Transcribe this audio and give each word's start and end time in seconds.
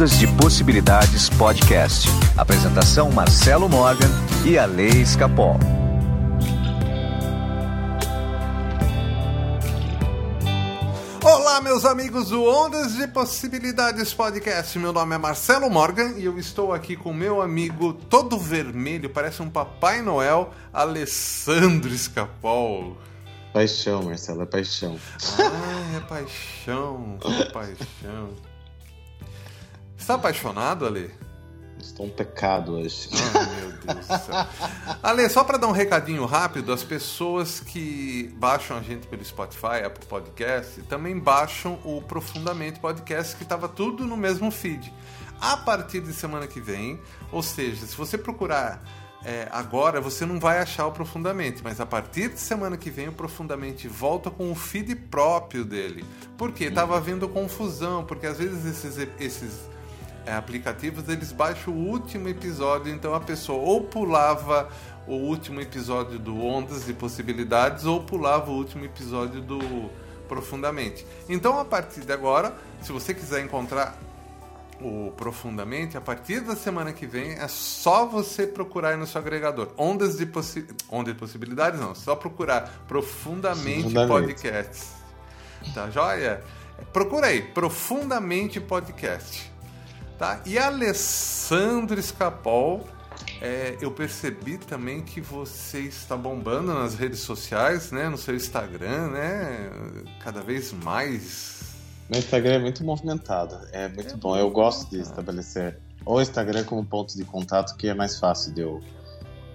Ondas 0.00 0.18
de 0.18 0.26
Possibilidades 0.28 1.28
Podcast. 1.28 2.08
Apresentação 2.34 3.10
Marcelo 3.10 3.68
Morgan 3.68 4.08
e 4.46 4.56
a 4.56 4.64
Lei 4.64 4.88
Escapol. 4.88 5.58
Olá, 11.22 11.60
meus 11.60 11.84
amigos 11.84 12.30
do 12.30 12.42
Ondas 12.42 12.94
de 12.94 13.06
Possibilidades 13.08 14.14
Podcast. 14.14 14.78
Meu 14.78 14.90
nome 14.90 15.16
é 15.16 15.18
Marcelo 15.18 15.68
Morgan 15.68 16.14
e 16.16 16.24
eu 16.24 16.38
estou 16.38 16.72
aqui 16.72 16.96
com 16.96 17.12
meu 17.12 17.42
amigo 17.42 17.92
todo 17.92 18.38
vermelho, 18.38 19.10
parece 19.10 19.42
um 19.42 19.50
Papai 19.50 20.00
Noel, 20.00 20.54
Alessandro 20.72 21.92
Escapol. 21.92 22.96
Paixão, 23.52 24.04
Marcelo, 24.04 24.44
é 24.44 24.46
paixão. 24.46 24.98
Ah, 25.38 25.96
é 25.98 26.00
paixão, 26.00 27.18
é 27.22 27.44
paixão. 27.52 28.49
Está 30.10 30.18
apaixonado, 30.18 30.86
Ale? 30.86 31.08
Estou 31.78 32.06
um 32.06 32.10
pecado 32.10 32.72
hoje. 32.72 33.08
Ai, 33.32 33.60
meu 33.60 33.70
Deus 33.70 34.08
do 34.08 34.18
céu. 34.18 34.46
Ale, 35.00 35.28
só 35.28 35.44
para 35.44 35.56
dar 35.56 35.68
um 35.68 35.72
recadinho 35.72 36.26
rápido, 36.26 36.72
as 36.72 36.82
pessoas 36.82 37.60
que 37.60 38.34
baixam 38.36 38.76
a 38.76 38.82
gente 38.82 39.06
pelo 39.06 39.24
Spotify, 39.24 39.84
Apple 39.86 40.04
Podcast, 40.06 40.82
também 40.88 41.16
baixam 41.16 41.78
o 41.84 42.02
Profundamente 42.02 42.80
Podcast, 42.80 43.36
que 43.36 43.44
estava 43.44 43.68
tudo 43.68 44.04
no 44.04 44.16
mesmo 44.16 44.50
feed. 44.50 44.92
A 45.40 45.56
partir 45.58 46.00
de 46.00 46.12
semana 46.12 46.48
que 46.48 46.60
vem, 46.60 47.00
ou 47.30 47.40
seja, 47.40 47.86
se 47.86 47.96
você 47.96 48.18
procurar 48.18 48.82
é, 49.24 49.46
agora, 49.52 50.00
você 50.00 50.26
não 50.26 50.40
vai 50.40 50.58
achar 50.58 50.88
o 50.88 50.90
Profundamente, 50.92 51.62
mas 51.62 51.80
a 51.80 51.86
partir 51.86 52.30
de 52.30 52.40
semana 52.40 52.76
que 52.76 52.90
vem, 52.90 53.06
o 53.06 53.12
Profundamente 53.12 53.86
volta 53.86 54.28
com 54.28 54.50
o 54.50 54.56
feed 54.56 54.92
próprio 54.96 55.64
dele. 55.64 56.04
Por 56.36 56.50
quê? 56.50 56.68
Tava 56.68 56.96
havendo 56.96 57.28
confusão, 57.28 58.04
porque 58.04 58.26
às 58.26 58.38
vezes 58.38 58.64
esses, 58.64 59.08
esses 59.20 59.70
aplicativos 60.26 61.08
eles 61.08 61.32
baixam 61.32 61.72
o 61.74 61.88
último 61.88 62.28
episódio, 62.28 62.92
então 62.92 63.14
a 63.14 63.20
pessoa 63.20 63.58
ou 63.58 63.82
pulava 63.84 64.68
o 65.06 65.14
último 65.14 65.60
episódio 65.60 66.18
do 66.18 66.44
Ondas 66.44 66.88
e 66.88 66.92
Possibilidades 66.92 67.84
ou 67.84 68.02
pulava 68.02 68.50
o 68.50 68.54
último 68.54 68.84
episódio 68.84 69.40
do 69.40 69.90
Profundamente. 70.28 71.04
Então 71.28 71.58
a 71.58 71.64
partir 71.64 72.02
de 72.02 72.12
agora, 72.12 72.54
se 72.82 72.92
você 72.92 73.12
quiser 73.12 73.44
encontrar 73.44 73.98
o 74.80 75.12
Profundamente, 75.16 75.96
a 75.96 76.00
partir 76.00 76.40
da 76.40 76.56
semana 76.56 76.92
que 76.92 77.06
vem 77.06 77.32
é 77.32 77.48
só 77.48 78.06
você 78.06 78.46
procurar 78.46 78.90
aí 78.90 78.96
no 78.96 79.06
seu 79.06 79.20
agregador. 79.20 79.68
Ondas 79.76 80.16
de, 80.16 80.26
possi 80.26 80.66
Ondas 80.90 81.14
de 81.14 81.20
Possibilidades 81.20 81.80
não, 81.80 81.94
só 81.94 82.14
procurar 82.16 82.84
Profundamente, 82.88 83.92
Profundamente. 83.92 84.34
Podcasts. 84.34 84.92
Tá 85.74 85.90
joia? 85.90 86.42
Procura 86.92 87.26
aí, 87.26 87.42
Profundamente 87.42 88.60
Podcast. 88.60 89.50
Tá? 90.20 90.38
E 90.44 90.58
Alessandro 90.58 91.98
Escapol, 91.98 92.86
é, 93.40 93.78
eu 93.80 93.90
percebi 93.90 94.58
também 94.58 95.00
que 95.00 95.18
você 95.18 95.80
está 95.80 96.14
bombando 96.14 96.74
nas 96.74 96.94
redes 96.94 97.20
sociais, 97.20 97.90
né? 97.90 98.06
No 98.06 98.18
seu 98.18 98.36
Instagram, 98.36 99.12
né? 99.12 99.70
Cada 100.22 100.42
vez 100.42 100.74
mais. 100.74 101.62
Meu 102.10 102.18
Instagram 102.18 102.56
é 102.56 102.58
muito 102.58 102.84
movimentado, 102.84 103.66
é 103.72 103.88
muito 103.88 104.12
é 104.12 104.16
bom. 104.18 104.36
Eu 104.36 104.50
gosto 104.50 104.90
de 104.90 105.00
estabelecer 105.00 105.78
o 106.04 106.20
Instagram 106.20 106.64
como 106.64 106.84
ponto 106.84 107.16
de 107.16 107.24
contato, 107.24 107.74
que 107.78 107.88
é 107.88 107.94
mais 107.94 108.18
fácil 108.18 108.52
de 108.52 108.60
eu, 108.60 108.78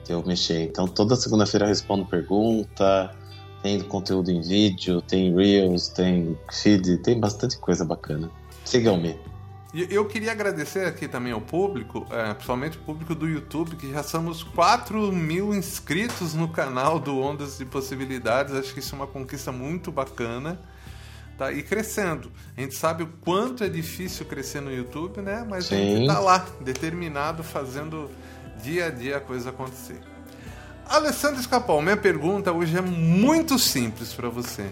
de 0.03 0.13
eu 0.13 0.25
mexer. 0.25 0.63
Então, 0.63 0.88
toda 0.88 1.16
segunda-feira 1.16 1.66
eu 1.66 1.69
respondo 1.69 2.08
pergunta, 2.08 3.16
tem 3.61 3.80
conteúdo 3.81 4.31
em 4.31 4.41
vídeo, 4.41 4.99
tem 4.99 5.31
Reels, 5.31 5.89
tem 5.89 6.36
feed, 6.52 7.03
tem 7.03 7.19
bastante 7.19 7.55
coisa 7.59 7.86
bacana. 7.86 8.31
Sigam-me. 8.63 9.34
E 9.76 9.94
eu 9.94 10.06
queria 10.06 10.31
agradecer 10.31 10.88
aqui 10.88 11.06
também 11.06 11.34
ao 11.34 11.42
público, 11.42 12.08
é, 12.09 12.34
principalmente 12.34 12.78
o 12.78 12.80
público 12.80 13.14
do 13.14 13.28
YouTube, 13.28 13.76
que 13.76 13.92
já 13.92 14.02
somos 14.04 14.42
4 14.42 15.11
mil 15.11 15.54
inscritos 15.54 16.33
no 16.33 16.48
canal 16.48 16.98
do 16.98 17.20
Ondas 17.20 17.58
de 17.58 17.66
Possibilidades. 17.66 18.55
Acho 18.55 18.73
que 18.73 18.80
isso 18.80 18.95
é 18.95 18.99
uma 18.99 19.05
conquista 19.05 19.52
muito 19.52 19.92
bacana. 19.92 20.58
Tá? 21.38 21.52
E 21.52 21.61
crescendo. 21.61 22.32
A 22.55 22.61
gente 22.61 22.73
sabe 22.73 23.04
o 23.04 23.08
quanto 23.20 23.66
é 23.66 23.67
difícil 23.67 24.26
crescer 24.26 24.61
no 24.61 24.72
YouTube, 24.72 25.22
né? 25.22 25.45
Mas 25.45 25.66
Sim. 25.66 25.76
a 25.76 25.78
gente 25.80 26.08
tá 26.08 26.20
lá, 26.20 26.45
determinado, 26.61 27.44
fazendo 27.44 28.10
dia 28.64 28.86
a 28.86 28.89
dia 28.89 29.17
a 29.17 29.20
coisa 29.20 29.49
acontecer. 29.49 29.99
Alessandro 30.88 31.42
Escapol, 31.42 31.82
minha 31.82 31.98
pergunta 31.98 32.49
hoje 32.54 32.78
é 32.78 32.82
muito 32.82 33.60
simples 33.60 34.14
para 34.14 34.30
você. 34.30 34.70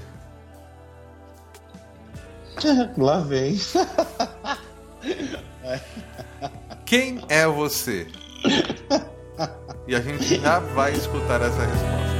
Lá 2.97 3.19
vem. 3.19 3.59
Quem 6.85 7.21
é 7.29 7.47
você? 7.47 8.07
E 9.87 9.95
a 9.95 10.01
gente 10.01 10.39
já 10.39 10.59
vai 10.59 10.93
escutar 10.93 11.41
essa 11.41 11.65
resposta. 11.65 12.13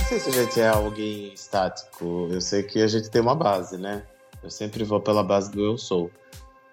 Não 0.00 0.08
sei 0.08 0.20
se 0.20 0.28
a 0.28 0.32
gente 0.32 0.60
é 0.60 0.68
alguém 0.68 1.34
estático. 1.34 2.28
Eu 2.30 2.40
sei 2.40 2.62
que 2.62 2.80
a 2.80 2.88
gente 2.88 3.10
tem 3.10 3.20
uma 3.20 3.34
base, 3.34 3.76
né? 3.76 4.02
Eu 4.42 4.50
sempre 4.50 4.84
vou 4.84 5.00
pela 5.00 5.22
base 5.22 5.50
do 5.50 5.64
eu 5.64 5.76
sou. 5.76 6.10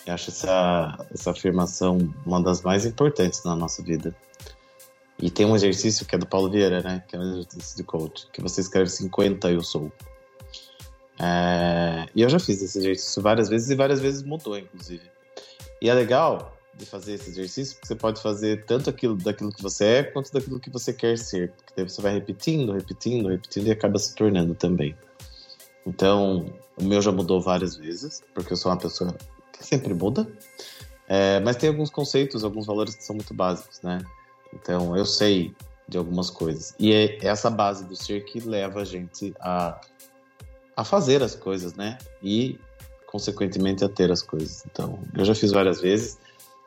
Eu 0.05 0.13
acho 0.13 0.29
essa, 0.29 0.97
essa 1.13 1.31
afirmação 1.31 1.97
uma 2.25 2.41
das 2.41 2.61
mais 2.61 2.85
importantes 2.85 3.43
na 3.43 3.55
nossa 3.55 3.81
vida. 3.81 4.15
E 5.25 5.31
tem 5.31 5.43
um 5.43 5.55
exercício 5.55 6.05
que 6.05 6.13
é 6.13 6.19
do 6.19 6.27
Paulo 6.27 6.51
Vieira, 6.51 6.83
né? 6.83 7.03
Que 7.07 7.15
é 7.15 7.19
um 7.19 7.39
exercício 7.39 7.77
de 7.77 7.83
coach, 7.83 8.27
que 8.31 8.39
você 8.43 8.61
escreve 8.61 8.91
50 8.91 9.49
eu 9.49 9.63
sou. 9.63 9.91
É... 11.19 12.05
E 12.13 12.21
eu 12.21 12.29
já 12.29 12.37
fiz 12.37 12.61
esse 12.61 12.77
exercício 12.77 13.23
várias 13.23 13.49
vezes 13.49 13.71
e 13.71 13.75
várias 13.75 13.99
vezes 13.99 14.21
mudou, 14.21 14.55
inclusive. 14.55 15.01
E 15.81 15.89
é 15.89 15.93
legal 15.95 16.55
de 16.75 16.85
fazer 16.85 17.15
esse 17.15 17.31
exercício 17.31 17.73
porque 17.73 17.87
você 17.87 17.95
pode 17.95 18.21
fazer 18.21 18.65
tanto 18.65 18.87
aquilo 18.87 19.15
daquilo 19.15 19.51
que 19.51 19.63
você 19.63 19.85
é 19.85 20.03
quanto 20.03 20.31
daquilo 20.31 20.59
que 20.59 20.69
você 20.69 20.93
quer 20.93 21.17
ser. 21.17 21.53
Porque 21.53 21.73
daí 21.75 21.89
você 21.89 22.03
vai 22.03 22.13
repetindo, 22.13 22.71
repetindo, 22.73 23.27
repetindo 23.27 23.65
e 23.65 23.71
acaba 23.71 23.97
se 23.97 24.13
tornando 24.13 24.53
também. 24.53 24.95
Então, 25.87 26.53
o 26.77 26.83
meu 26.83 27.01
já 27.01 27.11
mudou 27.11 27.41
várias 27.41 27.75
vezes, 27.75 28.21
porque 28.31 28.53
eu 28.53 28.57
sou 28.57 28.71
uma 28.71 28.77
pessoa 28.77 29.11
que 29.51 29.65
sempre 29.65 29.91
muda. 29.95 30.31
É, 31.07 31.39
mas 31.39 31.55
tem 31.55 31.69
alguns 31.69 31.89
conceitos, 31.89 32.43
alguns 32.43 32.67
valores 32.67 32.93
que 32.93 33.03
são 33.03 33.15
muito 33.15 33.33
básicos, 33.33 33.81
né? 33.81 34.05
Então, 34.55 34.95
eu 34.95 35.05
sei 35.05 35.53
de 35.87 35.97
algumas 35.97 36.29
coisas. 36.29 36.73
E 36.79 36.93
é 36.93 37.17
essa 37.25 37.49
base 37.49 37.85
do 37.85 37.95
ser 37.95 38.25
que 38.25 38.39
leva 38.39 38.81
a 38.81 38.85
gente 38.85 39.33
a, 39.39 39.79
a 40.75 40.83
fazer 40.83 41.21
as 41.21 41.35
coisas, 41.35 41.75
né? 41.75 41.97
E, 42.23 42.59
consequentemente, 43.05 43.83
a 43.83 43.89
ter 43.89 44.11
as 44.11 44.21
coisas. 44.21 44.65
Então, 44.65 44.99
eu 45.15 45.25
já 45.25 45.35
fiz 45.35 45.51
várias 45.51 45.81
vezes. 45.81 46.17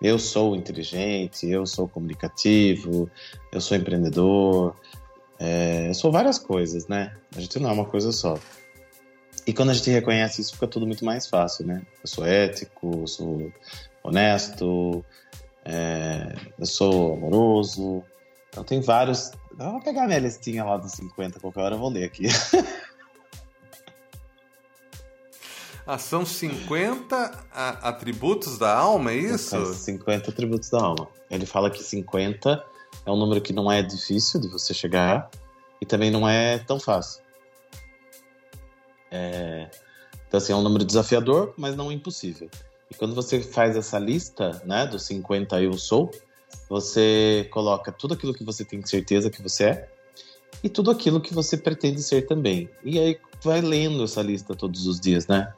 Eu 0.00 0.18
sou 0.18 0.54
inteligente, 0.54 1.48
eu 1.48 1.66
sou 1.66 1.88
comunicativo, 1.88 3.10
eu 3.50 3.60
sou 3.60 3.76
empreendedor, 3.76 4.76
é, 5.40 5.88
eu 5.88 5.94
sou 5.94 6.12
várias 6.12 6.38
coisas, 6.38 6.86
né? 6.86 7.16
A 7.36 7.40
gente 7.40 7.58
não 7.58 7.70
é 7.70 7.72
uma 7.72 7.84
coisa 7.84 8.12
só. 8.12 8.38
E 9.44 9.52
quando 9.52 9.70
a 9.70 9.74
gente 9.74 9.90
reconhece 9.90 10.40
isso, 10.40 10.52
fica 10.52 10.68
tudo 10.68 10.86
muito 10.86 11.04
mais 11.04 11.26
fácil, 11.26 11.66
né? 11.66 11.82
Eu 12.02 12.08
sou 12.08 12.24
ético, 12.24 13.00
eu 13.00 13.06
sou 13.06 13.52
honesto, 14.04 15.04
é, 15.68 16.34
eu 16.58 16.64
sou 16.64 17.12
amoroso. 17.14 18.02
Então 18.48 18.64
tem 18.64 18.80
vários. 18.80 19.30
Eu 19.58 19.72
vou 19.72 19.82
pegar 19.82 20.04
a 20.04 20.06
minha 20.06 20.18
listinha 20.18 20.64
lá 20.64 20.78
dos 20.78 20.92
50, 20.92 21.38
qualquer 21.40 21.60
hora 21.60 21.74
eu 21.74 21.78
vou 21.78 21.90
ler 21.90 22.04
aqui. 22.04 22.26
Ah, 25.90 25.96
são 25.96 26.22
50 26.26 27.46
atributos 27.80 28.58
da 28.58 28.76
alma, 28.76 29.10
é 29.10 29.16
isso? 29.16 29.72
50 29.72 30.30
atributos 30.30 30.68
da 30.68 30.82
alma. 30.82 31.08
Ele 31.30 31.46
fala 31.46 31.70
que 31.70 31.82
50 31.82 32.62
é 33.06 33.10
um 33.10 33.16
número 33.16 33.40
que 33.40 33.54
não 33.54 33.72
é 33.72 33.82
difícil 33.82 34.38
de 34.38 34.48
você 34.48 34.74
chegar 34.74 35.30
e 35.80 35.86
também 35.86 36.10
não 36.10 36.28
é 36.28 36.58
tão 36.58 36.78
fácil. 36.78 37.22
É... 39.10 39.70
Então, 40.26 40.36
assim, 40.36 40.52
é 40.52 40.56
um 40.56 40.60
número 40.60 40.84
desafiador, 40.84 41.54
mas 41.56 41.74
não 41.74 41.90
impossível. 41.90 42.50
E 42.90 42.94
quando 42.94 43.14
você 43.14 43.40
faz 43.40 43.76
essa 43.76 43.98
lista, 43.98 44.62
né, 44.64 44.86
dos 44.86 45.02
50 45.02 45.60
eu 45.62 45.74
sou, 45.74 46.10
você 46.68 47.46
coloca 47.50 47.92
tudo 47.92 48.14
aquilo 48.14 48.34
que 48.34 48.44
você 48.44 48.64
tem 48.64 48.84
certeza 48.84 49.30
que 49.30 49.42
você 49.42 49.64
é 49.64 49.88
e 50.62 50.68
tudo 50.68 50.90
aquilo 50.90 51.20
que 51.20 51.34
você 51.34 51.56
pretende 51.56 52.02
ser 52.02 52.26
também. 52.26 52.68
E 52.84 52.98
aí 52.98 53.18
vai 53.42 53.60
lendo 53.60 54.02
essa 54.04 54.22
lista 54.22 54.54
todos 54.54 54.86
os 54.86 54.98
dias, 54.98 55.26
né? 55.26 55.52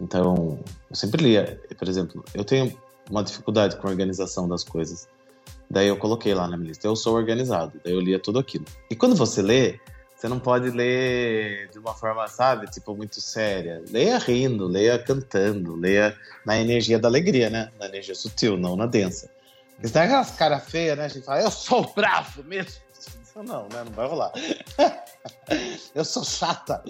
Então, 0.00 0.58
eu 0.90 0.96
sempre 0.96 1.22
lia, 1.22 1.60
por 1.78 1.88
exemplo, 1.88 2.24
eu 2.34 2.44
tenho 2.44 2.76
uma 3.10 3.22
dificuldade 3.22 3.76
com 3.76 3.86
a 3.86 3.90
organização 3.90 4.48
das 4.48 4.64
coisas. 4.64 5.08
Daí 5.70 5.88
eu 5.88 5.96
coloquei 5.96 6.34
lá 6.34 6.48
na 6.48 6.56
minha 6.56 6.68
lista, 6.68 6.86
eu 6.86 6.96
sou 6.96 7.14
organizado. 7.14 7.80
Daí 7.84 7.92
eu 7.92 8.00
lia 8.00 8.18
tudo 8.18 8.38
aquilo. 8.38 8.64
E 8.90 8.96
quando 8.96 9.14
você 9.14 9.40
lê, 9.42 9.78
você 10.22 10.28
não 10.28 10.38
pode 10.38 10.70
ler 10.70 11.68
de 11.72 11.80
uma 11.80 11.92
forma, 11.94 12.28
sabe, 12.28 12.70
tipo, 12.70 12.94
muito 12.94 13.20
séria. 13.20 13.82
Leia 13.90 14.18
rindo, 14.18 14.68
leia 14.68 14.96
cantando, 14.96 15.74
leia 15.74 16.16
na 16.46 16.56
energia 16.56 16.96
da 16.96 17.08
alegria, 17.08 17.50
né? 17.50 17.72
Na 17.76 17.86
energia 17.86 18.14
sutil, 18.14 18.56
não 18.56 18.76
na 18.76 18.86
densa. 18.86 19.28
Isso 19.82 19.92
dá 19.92 20.04
aquelas 20.04 20.30
caras 20.30 20.64
feias, 20.70 20.96
né? 20.96 21.06
A 21.06 21.08
gente 21.08 21.24
fala, 21.24 21.42
eu 21.42 21.50
sou 21.50 21.92
bravo 21.92 22.44
mesmo. 22.44 22.80
Não, 23.34 23.64
né? 23.64 23.82
Não 23.84 23.90
vai 23.90 24.06
rolar. 24.06 24.30
eu 25.92 26.04
sou 26.04 26.22
chata. 26.22 26.84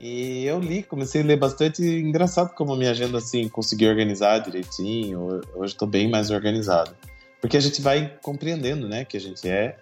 E 0.00 0.44
eu 0.44 0.58
li, 0.58 0.82
comecei 0.82 1.22
a 1.22 1.24
ler 1.24 1.36
bastante. 1.36 1.84
Engraçado 1.84 2.52
como 2.56 2.72
a 2.72 2.76
minha 2.76 2.90
agenda, 2.90 3.18
assim, 3.18 3.48
consegui 3.48 3.86
organizar 3.86 4.40
direitinho. 4.40 5.40
Hoje 5.54 5.74
estou 5.74 5.86
bem 5.86 6.10
mais 6.10 6.32
organizado. 6.32 6.96
Porque 7.40 7.56
a 7.56 7.60
gente 7.60 7.80
vai 7.80 8.18
compreendendo, 8.20 8.88
né, 8.88 9.04
que 9.04 9.16
a 9.16 9.20
gente 9.20 9.48
é 9.48 9.78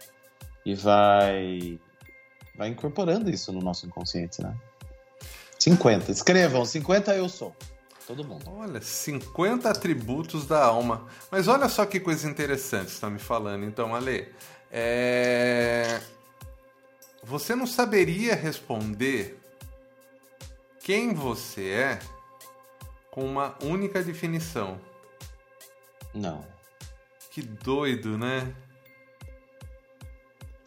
e 0.67 0.75
vai, 0.75 1.79
vai 2.57 2.69
incorporando 2.69 3.31
isso 3.31 3.53
no 3.53 3.61
nosso 3.61 3.87
inconsciente, 3.87 4.43
né? 4.43 4.57
50. 5.59 6.11
Escrevam, 6.11 6.65
50 6.65 7.15
eu 7.15 7.29
sou. 7.29 7.55
Todo 8.07 8.25
mundo. 8.25 8.45
Olha, 8.57 8.81
50 8.81 9.69
atributos 9.69 10.47
da 10.47 10.65
alma. 10.65 11.07
Mas 11.31 11.49
olha 11.49 11.69
só 11.69 11.85
que 11.85 11.99
coisa 11.99 12.29
interessante 12.29 12.91
você 12.91 12.95
está 12.95 13.11
me 13.11 13.19
falando. 13.19 13.65
Então, 13.65 13.95
Ale, 13.95 14.33
é... 14.71 16.01
você 17.23 17.57
não 17.57 17.67
saberia 17.67 18.35
responder 18.35 19.41
quem 20.81 21.13
você 21.13 21.71
é 21.71 21.99
com 23.11 23.25
uma 23.25 23.57
única 23.61 24.03
definição. 24.03 24.79
Não. 26.15 26.45
Que 27.33 27.43
doido, 27.43 28.17
né? 28.17 28.55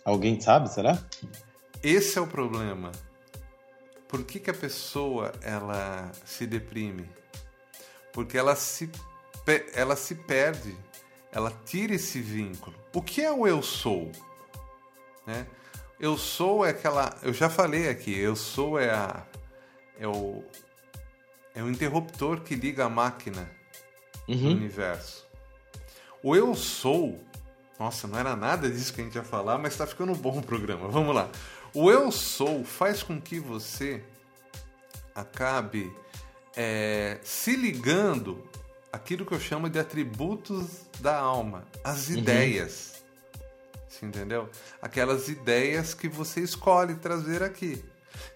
Alguém 0.04 0.42
sabe, 0.42 0.70
será? 0.70 0.98
Esse 1.84 2.18
é 2.18 2.22
o 2.22 2.28
problema. 2.28 2.92
Por 4.08 4.24
que, 4.24 4.40
que 4.40 4.50
a 4.50 4.54
pessoa 4.54 5.32
ela 5.42 6.12
se 6.26 6.48
deprime? 6.48 7.10
Porque 8.12 8.38
ela 8.38 8.56
se, 8.56 8.90
ela 9.74 9.96
se 9.96 10.16
perde, 10.16 10.76
ela 11.32 11.52
tira 11.66 11.94
esse 11.94 12.20
vínculo. 12.20 12.76
O 12.94 13.02
que 13.02 13.22
é 13.22 13.32
o 13.32 13.48
eu 13.48 13.62
sou? 13.62 14.12
Né? 15.26 15.46
Eu 16.00 16.18
sou 16.18 16.66
é 16.66 16.72
aquela. 16.72 17.16
Eu 17.22 17.34
já 17.34 17.50
falei 17.50 17.88
aqui, 17.90 18.18
eu 18.18 18.36
sou 18.36 18.80
é 18.80 18.90
a 18.90 19.26
é 20.00 20.08
o, 20.08 20.44
é 21.54 21.62
o 21.62 21.70
interruptor 21.70 22.40
que 22.40 22.56
liga 22.56 22.86
a 22.86 22.90
máquina 22.90 23.50
uhum. 24.28 24.38
do 24.38 24.50
universo. 24.52 25.28
O 26.24 26.36
eu 26.36 26.56
sou. 26.56 27.20
Nossa, 27.78 28.08
não 28.08 28.18
era 28.18 28.36
nada 28.36 28.70
disso 28.70 28.94
que 28.94 29.02
a 29.02 29.04
gente 29.04 29.16
ia 29.16 29.24
falar, 29.24 29.58
mas 29.58 29.74
está 29.74 29.86
ficando 29.86 30.14
bom 30.16 30.40
o 30.40 30.44
programa. 30.44 30.88
Vamos 30.88 31.14
lá. 31.14 31.30
O 31.74 31.92
eu 31.92 32.12
sou 32.12 32.64
faz 32.64 33.04
com 33.04 33.20
que 33.22 33.40
você 33.40 34.04
acabe 35.14 35.92
é, 36.56 37.20
se 37.24 37.56
ligando 37.56 38.48
aquilo 38.92 39.26
que 39.26 39.34
eu 39.34 39.40
chamo 39.40 39.70
de 39.70 39.80
atributos 39.80 40.66
da 41.00 41.18
alma, 41.18 41.66
as 41.84 42.10
uhum. 42.10 42.18
ideias. 42.18 43.04
Você 43.88 44.06
entendeu? 44.06 44.50
Aquelas 44.82 45.28
ideias 45.28 45.94
que 45.94 46.08
você 46.08 46.42
escolhe 46.42 46.96
trazer 46.96 47.44
aqui. 47.44 47.84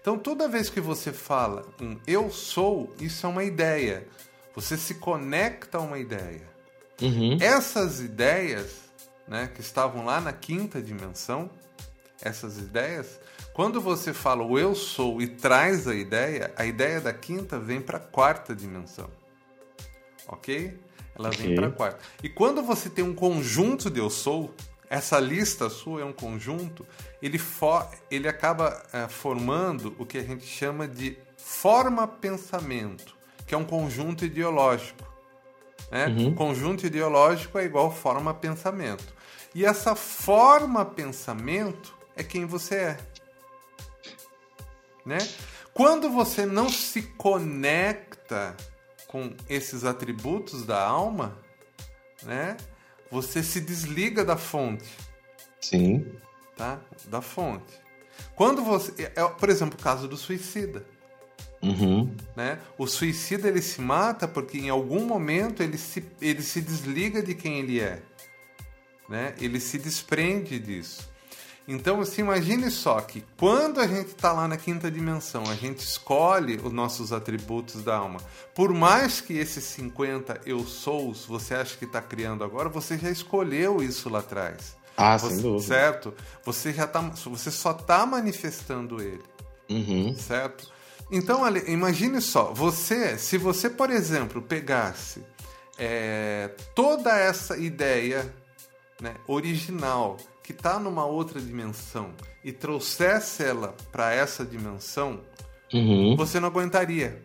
Então, 0.00 0.18
toda 0.18 0.48
vez 0.48 0.68
que 0.68 0.80
você 0.80 1.12
fala 1.12 1.66
um 1.80 1.98
eu 2.06 2.30
sou, 2.30 2.94
isso 3.00 3.26
é 3.26 3.28
uma 3.28 3.44
ideia. 3.44 4.06
Você 4.54 4.76
se 4.76 4.94
conecta 4.94 5.78
a 5.78 5.80
uma 5.80 5.98
ideia. 5.98 6.42
Uhum. 7.02 7.38
Essas 7.40 8.00
ideias, 8.00 8.76
né, 9.26 9.50
que 9.52 9.60
estavam 9.60 10.04
lá 10.04 10.20
na 10.20 10.32
quinta 10.32 10.80
dimensão, 10.80 11.50
essas 12.20 12.58
ideias, 12.58 13.20
quando 13.52 13.80
você 13.80 14.12
fala 14.12 14.44
o 14.44 14.58
eu 14.58 14.74
sou 14.74 15.22
e 15.22 15.26
traz 15.26 15.86
a 15.86 15.94
ideia, 15.94 16.52
a 16.56 16.64
ideia 16.64 17.00
da 17.00 17.12
quinta 17.12 17.58
vem 17.58 17.80
para 17.80 17.98
a 17.98 18.00
quarta 18.00 18.54
dimensão. 18.54 19.08
Ok? 20.26 20.78
Ela 21.16 21.28
okay. 21.28 21.46
vem 21.46 21.54
para 21.54 21.68
a 21.68 21.70
quarta. 21.70 22.00
E 22.22 22.28
quando 22.28 22.62
você 22.62 22.90
tem 22.90 23.04
um 23.04 23.14
conjunto 23.14 23.88
de 23.90 24.00
eu 24.00 24.10
sou, 24.10 24.52
essa 24.88 25.20
lista 25.20 25.70
sua 25.70 26.02
é 26.02 26.04
um 26.04 26.12
conjunto, 26.12 26.86
ele, 27.22 27.38
for, 27.38 27.88
ele 28.10 28.28
acaba 28.28 28.82
é, 28.92 29.08
formando 29.08 29.94
o 29.98 30.06
que 30.06 30.18
a 30.18 30.22
gente 30.22 30.44
chama 30.44 30.88
de 30.88 31.16
forma-pensamento, 31.36 33.16
que 33.46 33.54
é 33.54 33.58
um 33.58 33.64
conjunto 33.64 34.24
ideológico. 34.24 35.04
Né? 35.90 36.06
Uhum. 36.06 36.34
Conjunto 36.34 36.86
ideológico 36.86 37.58
é 37.58 37.64
igual 37.64 37.92
forma-pensamento. 37.92 39.12
E 39.54 39.64
essa 39.64 39.94
forma-pensamento 39.94 41.94
é 42.16 42.22
quem 42.22 42.44
você 42.46 42.74
é. 42.74 42.96
Né? 45.04 45.18
Quando 45.72 46.10
você 46.10 46.46
não 46.46 46.68
se 46.68 47.02
conecta 47.02 48.56
com 49.06 49.34
esses 49.48 49.84
atributos 49.84 50.64
da 50.64 50.82
alma, 50.82 51.36
né? 52.22 52.56
você 53.10 53.42
se 53.42 53.60
desliga 53.60 54.24
da 54.24 54.36
fonte. 54.36 54.88
Sim. 55.60 56.12
Tá? 56.56 56.80
Da 57.06 57.20
fonte. 57.20 57.84
Quando 58.34 58.62
você. 58.62 59.02
É, 59.02 59.22
é, 59.22 59.28
por 59.28 59.48
exemplo, 59.48 59.78
o 59.78 59.82
caso 59.82 60.08
do 60.08 60.16
suicida. 60.16 60.84
Uhum. 61.62 62.14
Né? 62.36 62.58
O 62.76 62.86
suicida 62.86 63.48
ele 63.48 63.62
se 63.62 63.80
mata 63.80 64.28
porque 64.28 64.58
em 64.58 64.68
algum 64.68 65.06
momento 65.06 65.62
ele 65.62 65.78
se, 65.78 66.04
ele 66.20 66.42
se 66.42 66.60
desliga 66.60 67.22
de 67.22 67.34
quem 67.34 67.60
ele 67.60 67.80
é. 67.80 68.02
Né? 69.08 69.34
Ele 69.40 69.58
se 69.58 69.78
desprende 69.78 70.58
disso. 70.58 71.08
Então, 71.66 72.00
assim, 72.00 72.20
imagine 72.20 72.70
só 72.70 73.00
que 73.00 73.24
quando 73.38 73.80
a 73.80 73.86
gente 73.86 74.08
está 74.08 74.32
lá 74.32 74.46
na 74.46 74.56
quinta 74.56 74.90
dimensão, 74.90 75.44
a 75.48 75.54
gente 75.54 75.78
escolhe 75.78 76.60
os 76.62 76.70
nossos 76.72 77.10
atributos 77.10 77.82
da 77.82 77.96
alma. 77.96 78.20
Por 78.54 78.72
mais 78.74 79.20
que 79.22 79.32
esses 79.38 79.64
50 79.64 80.42
eu 80.44 80.60
sous 80.60 81.24
você 81.24 81.54
acha 81.54 81.76
que 81.76 81.86
está 81.86 82.02
criando 82.02 82.44
agora, 82.44 82.68
você 82.68 82.98
já 82.98 83.10
escolheu 83.10 83.82
isso 83.82 84.10
lá 84.10 84.18
atrás. 84.18 84.76
Ah, 84.96 85.18
você, 85.18 85.34
sem 85.34 85.42
dúvida. 85.42 85.74
Certo? 85.74 86.14
Você 86.44 86.72
já 86.72 86.86
tá, 86.86 87.00
você 87.00 87.50
só 87.50 87.70
está 87.70 88.04
manifestando 88.04 89.00
ele. 89.02 89.22
Uhum. 89.70 90.14
Certo? 90.16 90.70
Então, 91.10 91.42
imagine 91.66 92.20
só, 92.20 92.52
você, 92.52 93.16
se 93.16 93.38
você, 93.38 93.70
por 93.70 93.90
exemplo, 93.90 94.42
pegasse 94.42 95.22
é, 95.78 96.50
toda 96.74 97.16
essa 97.18 97.56
ideia 97.56 98.32
né, 99.00 99.14
original 99.26 100.16
que 100.44 100.52
está 100.52 100.78
numa 100.78 101.06
outra 101.06 101.40
dimensão 101.40 102.12
e 102.44 102.52
trouxesse 102.52 103.42
ela 103.42 103.74
para 103.90 104.12
essa 104.12 104.44
dimensão, 104.44 105.20
uhum. 105.72 106.14
você 106.16 106.38
não 106.38 106.48
aguentaria. 106.48 107.20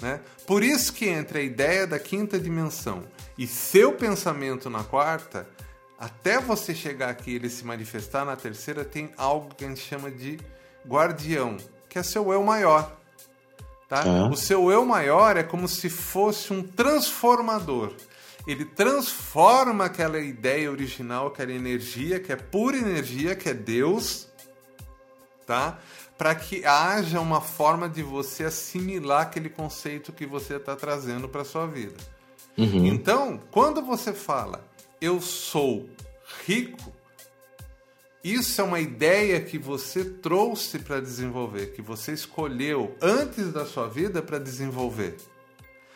Né? 0.00 0.18
Por 0.46 0.62
isso 0.64 0.94
que 0.94 1.06
entre 1.06 1.38
a 1.38 1.42
ideia 1.42 1.86
da 1.86 1.98
quinta 1.98 2.38
dimensão 2.38 3.04
e 3.36 3.46
seu 3.46 3.92
pensamento 3.92 4.70
na 4.70 4.82
quarta, 4.82 5.46
até 6.00 6.40
você 6.40 6.74
chegar 6.74 7.10
aqui 7.10 7.32
e 7.32 7.34
ele 7.34 7.50
se 7.50 7.66
manifestar 7.66 8.24
na 8.24 8.34
terceira, 8.34 8.82
tem 8.82 9.12
algo 9.18 9.54
que 9.54 9.64
a 9.66 9.68
gente 9.68 9.82
chama 9.82 10.10
de 10.10 10.40
guardião, 10.88 11.58
que 11.86 11.98
é 11.98 12.02
seu 12.02 12.32
eu 12.32 12.42
maior. 12.42 12.96
Tá? 13.86 14.04
Uhum. 14.06 14.30
O 14.30 14.36
seu 14.36 14.70
eu 14.70 14.86
maior 14.86 15.36
é 15.36 15.42
como 15.42 15.68
se 15.68 15.90
fosse 15.90 16.50
um 16.50 16.62
transformador 16.62 17.92
ele 18.46 18.64
transforma 18.64 19.86
aquela 19.86 20.18
ideia 20.18 20.70
original, 20.70 21.28
aquela 21.28 21.52
energia, 21.52 22.20
que 22.20 22.32
é 22.32 22.36
pura 22.36 22.76
energia, 22.76 23.34
que 23.34 23.48
é 23.48 23.54
Deus, 23.54 24.28
tá? 25.46 25.78
Para 26.18 26.34
que 26.34 26.64
haja 26.64 27.20
uma 27.20 27.40
forma 27.40 27.88
de 27.88 28.02
você 28.02 28.44
assimilar 28.44 29.22
aquele 29.22 29.48
conceito 29.48 30.12
que 30.12 30.26
você 30.26 30.56
está 30.56 30.76
trazendo 30.76 31.28
para 31.28 31.44
sua 31.44 31.66
vida. 31.66 31.96
Uhum. 32.56 32.86
Então, 32.86 33.40
quando 33.50 33.82
você 33.82 34.12
fala 34.12 34.64
eu 35.00 35.20
sou 35.20 35.88
rico, 36.46 36.92
isso 38.22 38.58
é 38.60 38.64
uma 38.64 38.80
ideia 38.80 39.38
que 39.40 39.58
você 39.58 40.02
trouxe 40.02 40.78
para 40.78 40.98
desenvolver, 40.98 41.72
que 41.72 41.82
você 41.82 42.12
escolheu 42.12 42.96
antes 43.02 43.52
da 43.52 43.66
sua 43.66 43.86
vida 43.86 44.22
para 44.22 44.38
desenvolver. 44.38 45.16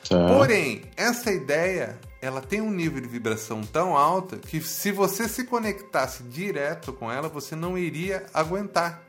Tá. 0.07 0.26
Porém, 0.26 0.83
essa 0.95 1.33
ideia 1.33 1.99
ela 2.21 2.41
tem 2.41 2.61
um 2.61 2.71
nível 2.71 3.01
de 3.01 3.09
vibração 3.09 3.63
tão 3.63 3.97
alta 3.97 4.37
que 4.37 4.61
se 4.61 4.91
você 4.91 5.29
se 5.29 5.45
conectasse 5.45 6.23
direto 6.25 6.93
com 6.93 7.11
ela, 7.11 7.29
você 7.29 7.55
não 7.55 7.79
iria 7.79 8.27
aguentar. 8.35 9.03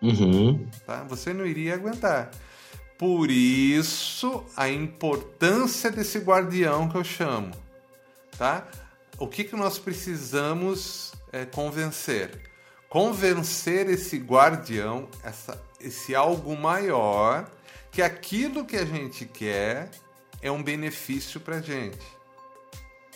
Uhum. 0.00 0.66
Tá? 0.86 1.04
Você 1.04 1.34
não 1.34 1.44
iria 1.44 1.74
aguentar. 1.74 2.30
Por 2.96 3.30
isso, 3.30 4.44
a 4.56 4.68
importância 4.68 5.90
desse 5.90 6.18
guardião 6.18 6.88
que 6.88 6.96
eu 6.96 7.04
chamo. 7.04 7.52
Tá? 8.36 8.66
O 9.18 9.26
que, 9.26 9.44
que 9.44 9.54
nós 9.54 9.78
precisamos 9.78 11.12
é, 11.32 11.44
convencer? 11.44 12.40
Convencer 12.88 13.88
esse 13.90 14.16
guardião, 14.16 15.08
essa, 15.22 15.60
esse 15.80 16.14
algo 16.14 16.56
maior, 16.56 17.48
que 17.90 18.00
aquilo 18.00 18.64
que 18.64 18.76
a 18.76 18.84
gente 18.84 19.26
quer 19.26 19.90
é 20.40 20.50
um 20.50 20.62
benefício 20.62 21.38
para 21.40 21.60
gente. 21.60 22.17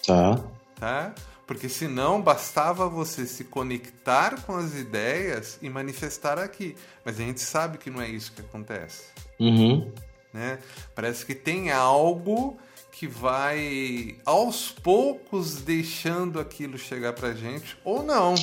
Tá. 0.07 0.41
Tá? 0.77 1.15
Porque 1.47 1.69
senão 1.69 2.23
bastava 2.23 2.89
você 2.89 3.27
se 3.27 3.45
conectar 3.45 4.41
com 4.43 4.57
as 4.57 4.75
ideias 4.75 5.59
e 5.61 5.69
manifestar 5.69 6.39
aqui. 6.39 6.77
Mas 7.05 7.21
a 7.21 7.23
gente 7.23 7.41
sabe 7.41 7.79
que 7.79 7.91
não 7.91 8.01
é 8.01 8.09
isso 8.09 8.33
que 8.33 8.41
acontece. 8.41 9.05
Uhum. 9.39 9.93
Né? 10.33 10.59
Parece 10.95 11.27
que 11.27 11.35
tem 11.35 11.71
algo 11.71 12.59
que 12.91 13.07
vai 13.07 14.17
aos 14.25 14.71
poucos 14.71 15.57
deixando 15.57 16.39
aquilo 16.39 16.79
chegar 16.79 17.13
pra 17.13 17.35
gente 17.35 17.77
ou 17.85 18.03
não. 18.03 18.35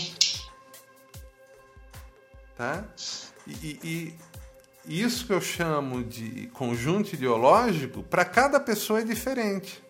Tá? 2.57 2.83
E, 3.47 3.79
e, 3.83 4.15
e 4.85 5.01
isso 5.01 5.25
que 5.25 5.33
eu 5.33 5.39
chamo 5.39 6.03
de 6.03 6.47
conjunto 6.47 7.13
ideológico, 7.13 8.03
para 8.03 8.25
cada 8.25 8.59
pessoa 8.59 8.99
é 8.99 9.03
diferente. 9.03 9.81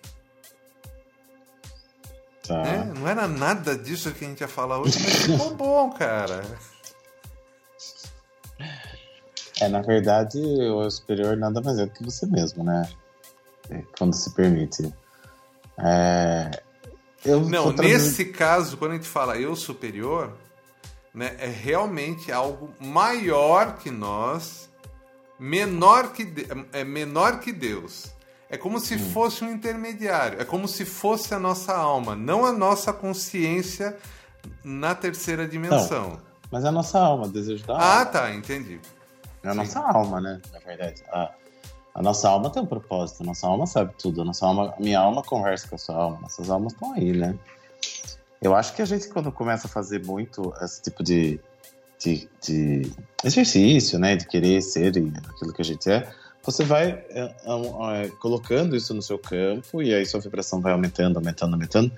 Tá. 2.49 2.63
Né? 2.63 2.93
Não 2.97 3.07
era 3.07 3.27
nada 3.27 3.77
disso 3.77 4.11
que 4.11 4.25
a 4.25 4.27
gente 4.27 4.41
ia 4.41 4.47
falar 4.47 4.79
hoje, 4.79 4.97
mas 5.03 5.17
ficou 5.17 5.53
bom, 5.53 5.91
cara. 5.91 6.43
É, 9.61 9.67
na 9.67 9.83
verdade, 9.83 10.39
o 10.39 10.89
superior 10.89 11.37
nada 11.37 11.61
mais 11.61 11.77
é 11.77 11.85
do 11.85 11.91
que 11.91 12.03
você 12.03 12.25
mesmo, 12.25 12.63
né? 12.63 12.89
É, 13.69 13.83
quando 13.95 14.15
se 14.15 14.33
permite. 14.33 14.91
É... 15.77 16.49
Eu 17.23 17.41
Não, 17.41 17.71
nesse 17.71 18.25
caso, 18.25 18.77
quando 18.77 18.93
a 18.93 18.95
gente 18.95 19.07
fala 19.07 19.37
eu 19.37 19.55
superior, 19.55 20.35
né, 21.13 21.35
é 21.37 21.47
realmente 21.47 22.31
algo 22.31 22.73
maior 22.79 23.77
que 23.77 23.91
nós, 23.91 24.67
menor 25.37 26.13
que, 26.13 26.33
é 26.73 26.83
menor 26.83 27.41
que 27.41 27.51
Deus. 27.51 28.07
É 28.49 28.57
como 28.57 28.79
se 28.79 28.95
hum. 28.95 28.99
fosse 28.99 29.43
um 29.43 29.51
intermediário, 29.51 30.41
é 30.41 30.45
como 30.45 30.67
se 30.67 30.83
fosse 30.83 31.33
a 31.35 31.39
nossa 31.39 31.73
alma, 31.73 32.15
não 32.15 32.45
a 32.45 32.51
nossa 32.51 32.91
consciência 32.91 33.95
na 34.63 34.95
terceira 34.95 35.47
dimensão. 35.47 36.11
Não, 36.11 36.19
mas 36.51 36.65
é 36.65 36.69
a 36.69 36.71
nossa 36.71 36.99
alma, 36.99 37.27
desejo 37.27 37.63
da 37.65 38.01
Ah, 38.01 38.05
tá, 38.05 38.33
entendi. 38.33 38.79
É 39.43 39.49
a 39.49 39.51
Sim. 39.51 39.57
nossa 39.57 39.79
alma, 39.79 40.19
né? 40.19 40.41
Na 40.51 40.59
verdade. 40.59 41.03
A, 41.11 41.31
a, 41.93 42.01
nossa 42.01 42.27
alma 42.27 42.49
tem 42.49 42.63
um 42.63 42.65
propósito, 42.65 43.21
a 43.21 43.25
nossa 43.25 43.47
alma 43.47 43.67
sabe 43.67 43.93
tudo. 43.97 44.23
A 44.23 44.25
nossa 44.25 44.45
alma, 44.47 44.73
a 44.75 44.81
minha 44.81 44.99
alma 44.99 45.21
conversa 45.21 45.67
com 45.67 45.75
a 45.75 45.77
sua 45.77 45.95
alma, 45.95 46.19
nossas 46.21 46.49
almas 46.49 46.73
estão 46.73 46.93
aí, 46.93 47.11
né? 47.11 47.37
Eu 48.41 48.55
acho 48.55 48.73
que 48.73 48.81
a 48.81 48.85
gente, 48.85 49.07
quando 49.09 49.31
começa 49.31 49.67
a 49.67 49.69
fazer 49.69 50.03
muito 50.03 50.53
esse 50.61 50.81
tipo 50.81 51.03
de, 51.03 51.39
de, 51.99 52.27
de 52.41 52.91
exercício, 53.23 53.99
né? 53.99 54.15
De 54.15 54.25
querer 54.25 54.61
ser 54.61 54.89
aquilo 54.89 55.53
que 55.53 55.61
a 55.61 55.65
gente 55.65 55.89
é, 55.89 56.09
você 56.43 56.63
vai 56.63 57.03
é, 57.09 57.21
é, 57.21 58.03
é, 58.03 58.09
colocando 58.19 58.75
isso 58.75 58.93
no 58.93 59.01
seu 59.01 59.19
campo 59.19 59.81
e 59.81 59.93
aí 59.93 60.05
sua 60.05 60.19
vibração 60.19 60.61
vai 60.61 60.73
aumentando, 60.73 61.17
aumentando, 61.17 61.53
aumentando. 61.53 61.91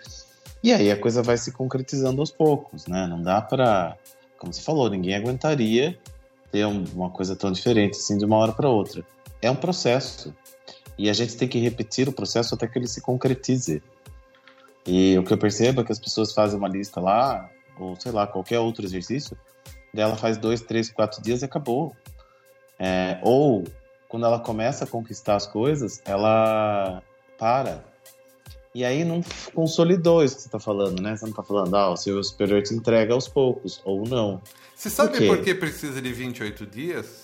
E 0.64 0.72
aí 0.74 0.92
a 0.92 0.98
coisa 1.00 1.24
vai 1.24 1.38
se 1.38 1.52
concretizando 1.52 2.22
aos 2.22 2.32
poucos, 2.32 2.86
né? 2.86 3.08
Não 3.08 3.22
dá 3.22 3.42
para, 3.42 3.98
como 4.38 4.54
você 4.54 4.62
falou, 4.62 4.90
ninguém 4.90 5.16
aguentaria 5.16 5.98
ter 6.52 6.66
uma 6.66 7.10
coisa 7.10 7.36
tão 7.36 7.52
diferente 7.52 7.98
assim 7.98 8.18
de 8.18 8.26
uma 8.26 8.38
hora 8.38 8.52
para 8.52 8.70
outra. 8.70 9.04
É 9.42 9.50
um 9.50 9.56
processo 9.56 10.34
e 10.98 11.10
a 11.10 11.14
gente 11.14 11.36
tem 11.36 11.48
que 11.48 11.58
repetir 11.58 12.08
o 12.08 12.14
processo 12.14 12.54
até 12.54 12.68
que 12.68 12.78
ele 12.78 12.88
se 12.88 13.02
concretize. 13.02 13.82
E 14.86 15.18
o 15.18 15.24
que 15.24 15.34
eu 15.34 15.38
percebo 15.38 15.82
é 15.82 15.84
que 15.84 15.92
as 15.92 16.00
pessoas 16.00 16.34
fazem 16.34 16.58
uma 16.58 16.68
lista 16.68 17.00
lá, 17.00 17.50
ou 17.80 17.96
sei 18.00 18.12
lá, 18.12 18.28
qualquer 18.28 18.60
outro 18.60 18.86
exercício, 18.86 19.38
dela 19.94 20.16
faz 20.16 20.38
dois, 20.38 20.62
três, 20.62 20.92
quatro 20.92 21.22
dias 21.22 21.42
e 21.42 21.46
acabou. 21.46 21.96
É, 22.78 23.20
ou 23.24 23.64
quando 24.12 24.26
ela 24.26 24.40
começa 24.40 24.84
a 24.84 24.88
conquistar 24.88 25.38
as 25.38 25.48
coisas, 25.48 26.02
ela 26.04 27.02
para. 27.40 27.82
E 28.76 28.84
aí 28.84 29.06
não 29.06 29.24
consolidou 29.54 30.22
isso 30.22 30.36
que 30.36 30.42
você 30.42 30.48
está 30.50 30.60
falando, 30.60 31.02
né? 31.02 31.16
Você 31.16 31.24
não 31.24 31.30
está 31.30 31.42
falando, 31.42 31.74
ah, 31.76 31.92
o 31.92 31.96
seu 31.96 32.22
superior 32.22 32.62
te 32.62 32.74
entrega 32.74 33.14
aos 33.14 33.30
poucos, 33.30 33.82
ou 33.86 34.06
não. 34.06 34.42
Você 34.76 34.90
sabe 34.90 35.18
por, 35.18 35.38
por 35.38 35.44
que 35.46 35.56
precisa 35.56 36.02
de 36.02 36.12
28 36.12 36.66
dias? 36.66 37.24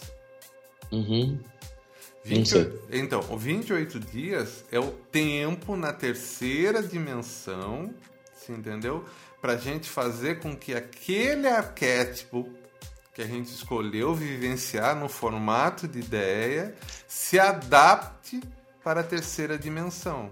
Uhum. 0.89 1.38
28, 2.24 2.88
então, 2.91 3.22
28 3.22 4.00
dias 4.00 4.63
é 4.72 4.79
o 4.79 4.91
tempo 5.12 5.75
na 5.75 5.91
terceira 5.91 6.82
dimensão, 6.82 7.94
você 8.34 8.53
entendeu? 8.53 9.03
Para 9.41 9.53
a 9.53 9.58
gente 9.58 9.89
fazer 9.89 10.39
com 10.39 10.56
que 10.56 10.74
aquele 10.74 11.48
arquétipo 11.48 12.50
que 13.17 13.24
a 13.24 13.25
gente 13.25 13.51
escolheu 13.51 14.13
vivenciar 14.13 14.95
no 14.95 15.09
formato 15.09 15.88
de 15.88 15.97
ideia 15.97 16.75
se 17.07 17.39
adapte 17.39 18.39
para 18.83 19.00
a 19.00 19.03
terceira 19.03 19.57
dimensão. 19.57 20.29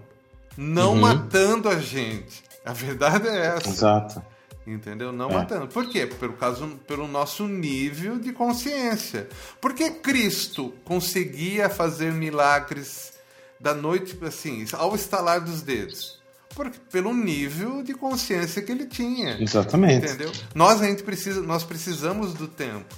Não 0.56 0.92
uhum. 0.92 1.00
matando 1.00 1.68
a 1.68 1.80
gente. 1.80 2.44
A 2.64 2.72
verdade 2.72 3.26
é 3.26 3.46
essa. 3.56 3.68
Exato. 3.68 4.22
Entendeu? 4.64 5.10
Não 5.10 5.30
é. 5.30 5.34
matando. 5.34 5.66
Por 5.66 5.88
quê? 5.88 6.06
Pelo, 6.06 6.34
caso, 6.34 6.78
pelo 6.86 7.08
nosso 7.08 7.48
nível 7.48 8.20
de 8.20 8.32
consciência. 8.32 9.28
Por 9.60 9.74
que 9.74 9.90
Cristo 9.90 10.72
conseguia 10.84 11.68
fazer 11.68 12.12
milagres 12.12 13.14
da 13.58 13.74
noite, 13.74 14.16
assim, 14.24 14.64
ao 14.74 14.94
estalar 14.94 15.40
dos 15.40 15.60
dedos? 15.60 16.22
Porque, 16.56 16.78
pelo 16.90 17.12
nível 17.12 17.82
de 17.82 17.92
consciência 17.92 18.62
que 18.62 18.72
ele 18.72 18.86
tinha. 18.86 19.36
Exatamente. 19.38 20.06
Entendeu? 20.06 20.32
Nós, 20.54 20.80
a 20.80 20.86
gente 20.86 21.02
precisa, 21.02 21.42
nós 21.42 21.62
precisamos 21.62 22.32
do 22.32 22.48
tempo. 22.48 22.92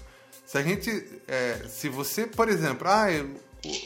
Se 0.47 0.57
a 0.57 0.62
gente. 0.62 1.05
É, 1.27 1.65
se 1.69 1.88
você, 1.88 2.25
por 2.25 2.49
exemplo, 2.49 2.87
ah, 2.88 3.11
eu, 3.11 3.29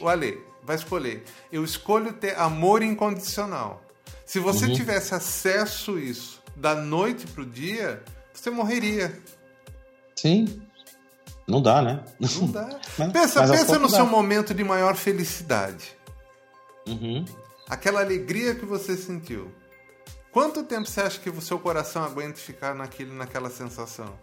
o 0.02 0.08
Ale 0.08 0.38
vai 0.62 0.76
escolher. 0.76 1.24
Eu 1.50 1.64
escolho 1.64 2.12
ter 2.12 2.38
amor 2.38 2.82
incondicional. 2.82 3.82
Se 4.26 4.38
você 4.38 4.66
uhum. 4.66 4.74
tivesse 4.74 5.14
acesso 5.14 5.96
a 5.96 6.00
isso 6.00 6.42
da 6.54 6.74
noite 6.74 7.26
pro 7.26 7.46
dia, 7.46 8.02
você 8.32 8.50
morreria. 8.50 9.18
Sim. 10.14 10.62
Não 11.48 11.62
dá, 11.62 11.80
né? 11.80 12.04
Não 12.20 12.46
dá. 12.46 12.68
mas, 12.98 13.12
pensa 13.12 13.40
mas 13.40 13.50
pensa 13.50 13.78
no 13.78 13.88
dá. 13.88 13.96
seu 13.96 14.06
momento 14.06 14.52
de 14.52 14.62
maior 14.62 14.94
felicidade. 14.96 15.96
Uhum. 16.86 17.24
Aquela 17.68 18.00
alegria 18.00 18.54
que 18.54 18.66
você 18.66 18.98
sentiu. 18.98 19.50
Quanto 20.32 20.64
tempo 20.64 20.88
você 20.88 21.02
acha 21.02 21.20
que 21.20 21.28
o 21.28 21.40
seu 21.42 21.58
coração 21.58 22.02
aguenta 22.02 22.38
ficar 22.38 22.74
naquele, 22.74 23.12
naquela 23.12 23.50
sensação? 23.50 24.18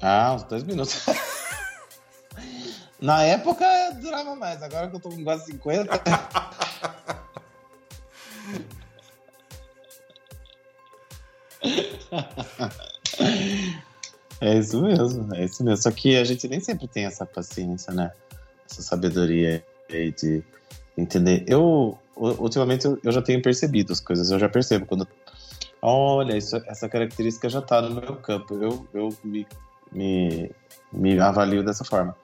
Ah, 0.00 0.32
uns 0.34 0.42
dois 0.44 0.62
minutos. 0.62 1.04
Na 2.98 3.22
época 3.22 3.64
durava 4.00 4.34
mais, 4.34 4.62
agora 4.62 4.88
que 4.88 4.96
eu 4.96 5.00
tô 5.00 5.10
com 5.10 5.22
quase 5.22 5.44
50. 5.52 6.02
É 14.40 14.58
isso 14.58 14.82
mesmo, 14.82 15.34
é 15.34 15.44
isso 15.44 15.64
mesmo. 15.64 15.82
Só 15.82 15.90
que 15.90 16.16
a 16.16 16.24
gente 16.24 16.46
nem 16.48 16.60
sempre 16.60 16.86
tem 16.86 17.04
essa 17.04 17.24
paciência, 17.24 17.92
né? 17.92 18.12
Essa 18.70 18.82
sabedoria 18.82 19.64
de 19.88 20.42
entender. 20.96 21.44
Eu, 21.46 21.98
ultimamente, 22.16 22.86
eu 23.02 23.12
já 23.12 23.20
tenho 23.20 23.42
percebido 23.42 23.92
as 23.92 24.00
coisas. 24.00 24.30
Eu 24.30 24.38
já 24.38 24.48
percebo 24.48 24.86
quando. 24.86 25.06
Olha, 25.82 26.36
isso, 26.36 26.56
essa 26.66 26.88
característica 26.88 27.48
já 27.48 27.58
está 27.58 27.82
no 27.82 28.00
meu 28.00 28.16
campo. 28.16 28.54
Eu, 28.54 28.86
eu 28.94 29.08
me, 29.22 29.46
me, 29.92 30.50
me 30.92 31.20
avalio 31.20 31.62
dessa 31.62 31.84
forma. 31.84 32.16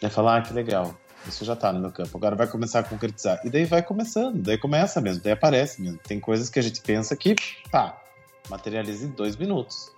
É 0.00 0.08
falar, 0.08 0.38
ah, 0.38 0.42
que 0.42 0.54
legal. 0.54 0.94
Isso 1.26 1.44
já 1.44 1.52
está 1.52 1.72
no 1.72 1.80
meu 1.80 1.90
campo. 1.90 2.16
Agora 2.16 2.34
vai 2.34 2.46
começar 2.46 2.80
a 2.80 2.82
concretizar. 2.82 3.40
E 3.44 3.50
daí 3.50 3.64
vai 3.64 3.82
começando, 3.82 4.40
daí 4.40 4.56
começa 4.56 5.00
mesmo, 5.00 5.22
daí 5.22 5.32
aparece 5.32 5.82
mesmo. 5.82 5.98
Tem 5.98 6.18
coisas 6.18 6.48
que 6.48 6.58
a 6.58 6.62
gente 6.62 6.80
pensa 6.80 7.14
que, 7.14 7.34
tá, 7.70 8.00
materializa 8.48 9.04
em 9.04 9.10
dois 9.10 9.36
minutos. 9.36 9.92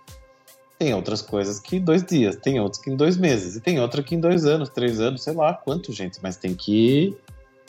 Tem 0.77 0.93
outras 0.93 1.21
coisas 1.21 1.59
que 1.59 1.77
em 1.77 1.81
dois 1.81 2.03
dias, 2.03 2.35
tem 2.35 2.59
outras 2.59 2.81
que 2.81 2.89
em 2.89 2.95
dois 2.95 3.15
meses, 3.15 3.55
e 3.55 3.61
tem 3.61 3.79
outra 3.79 4.03
que 4.03 4.15
em 4.15 4.19
dois 4.19 4.45
anos, 4.45 4.67
três 4.67 4.99
anos, 4.99 5.23
sei 5.23 5.33
lá 5.33 5.53
quanto, 5.53 5.93
gente, 5.93 6.19
mas 6.21 6.35
tem 6.35 6.53
que 6.53 7.15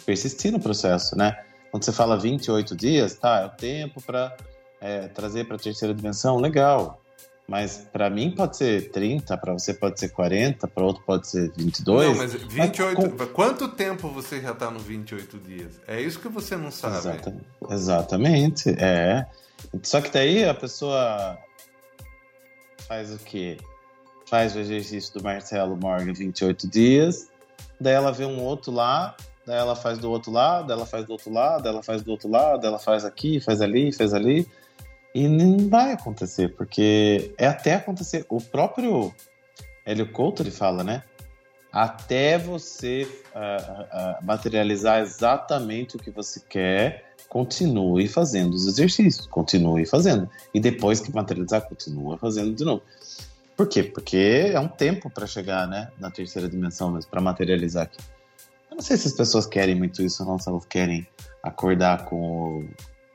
persistir 0.04 0.52
no 0.52 0.60
processo, 0.60 1.16
né? 1.16 1.36
Quando 1.70 1.84
você 1.84 1.92
fala 1.92 2.16
28 2.16 2.76
dias, 2.76 3.14
tá, 3.14 3.40
é 3.40 3.46
o 3.46 3.50
tempo 3.50 4.00
para 4.02 4.36
é, 4.80 5.08
trazer 5.08 5.44
para 5.44 5.56
a 5.56 5.58
terceira 5.58 5.94
dimensão, 5.94 6.36
legal. 6.36 7.00
Mas 7.46 7.86
para 7.92 8.08
mim 8.08 8.30
pode 8.30 8.56
ser 8.56 8.90
30, 8.90 9.36
para 9.36 9.52
você 9.52 9.74
pode 9.74 10.00
ser 10.00 10.08
40, 10.08 10.66
para 10.66 10.84
outro 10.84 11.02
pode 11.04 11.28
ser 11.28 11.52
22. 11.54 12.08
Não, 12.08 12.16
mas 12.16 12.32
28. 12.32 13.00
Mas 13.00 13.10
com... 13.10 13.26
Quanto 13.34 13.68
tempo 13.68 14.08
você 14.08 14.40
já 14.40 14.52
está 14.52 14.70
no 14.70 14.78
28 14.78 15.38
dias? 15.38 15.80
É 15.86 16.00
isso 16.00 16.18
que 16.18 16.28
você 16.28 16.56
não 16.56 16.70
sabe. 16.70 16.96
Exatamente. 16.96 17.44
Exatamente. 17.68 18.70
É. 18.70 19.26
Só 19.82 20.00
que 20.00 20.10
daí 20.10 20.44
a 20.44 20.54
pessoa 20.54 21.38
faz 22.88 23.12
o 23.12 23.18
quê? 23.18 23.58
Faz 24.26 24.56
o 24.56 24.58
exercício 24.58 25.12
do 25.14 25.22
Marcelo 25.22 25.76
Morgan 25.76 26.12
28 26.14 26.68
dias, 26.68 27.28
daí 27.78 27.94
ela 27.94 28.10
vê 28.10 28.24
um 28.24 28.40
outro 28.40 28.72
lá, 28.72 29.14
daí 29.46 29.58
ela 29.58 29.76
faz 29.76 29.98
do 29.98 30.10
outro 30.10 30.30
lado, 30.30 30.72
ela 30.72 30.86
faz 30.86 31.04
do 31.04 31.12
outro 31.12 31.32
lado, 31.32 31.68
ela 31.68 31.82
faz 31.82 32.02
do 32.02 32.10
outro 32.10 32.28
lado, 32.28 32.66
ela 32.66 32.78
faz 32.78 33.04
aqui, 33.04 33.40
faz 33.40 33.60
ali, 33.60 33.92
faz 33.92 34.14
ali. 34.14 34.46
E 35.14 35.28
não 35.28 35.68
vai 35.68 35.92
acontecer, 35.92 36.54
porque 36.56 37.32
é 37.38 37.46
até 37.46 37.74
acontecer. 37.74 38.26
O 38.28 38.40
próprio 38.40 39.14
Hélio 39.86 40.10
Couto 40.10 40.42
ele 40.42 40.50
fala, 40.50 40.82
né? 40.82 41.04
Até 41.72 42.38
você 42.38 43.06
uh, 43.34 44.20
uh, 44.20 44.24
materializar 44.24 45.00
exatamente 45.00 45.96
o 45.96 45.98
que 45.98 46.10
você 46.10 46.40
quer, 46.48 47.14
continue 47.28 48.06
fazendo 48.08 48.54
os 48.54 48.66
exercícios, 48.66 49.26
continue 49.26 49.84
fazendo. 49.84 50.28
E 50.52 50.60
depois 50.60 51.00
que 51.00 51.12
materializar, 51.12 51.62
continua 51.62 52.16
fazendo 52.16 52.54
de 52.54 52.64
novo. 52.64 52.82
Por 53.56 53.68
quê? 53.68 53.82
Porque 53.82 54.50
é 54.52 54.58
um 54.58 54.68
tempo 54.68 55.08
para 55.10 55.26
chegar 55.26 55.66
né, 55.66 55.90
na 55.98 56.10
terceira 56.10 56.48
dimensão 56.48 56.90
mesmo, 56.90 57.10
para 57.10 57.20
materializar 57.20 57.84
aqui. 57.84 57.98
Eu 58.74 58.78
não 58.78 58.82
sei 58.82 58.96
se 58.96 59.06
as 59.06 59.12
pessoas 59.12 59.46
querem 59.46 59.76
muito 59.76 60.02
isso 60.02 60.24
ou 60.24 60.30
não, 60.30 60.36
se 60.36 60.48
elas 60.48 60.66
querem 60.66 61.06
acordar 61.44 62.06
com 62.06 62.66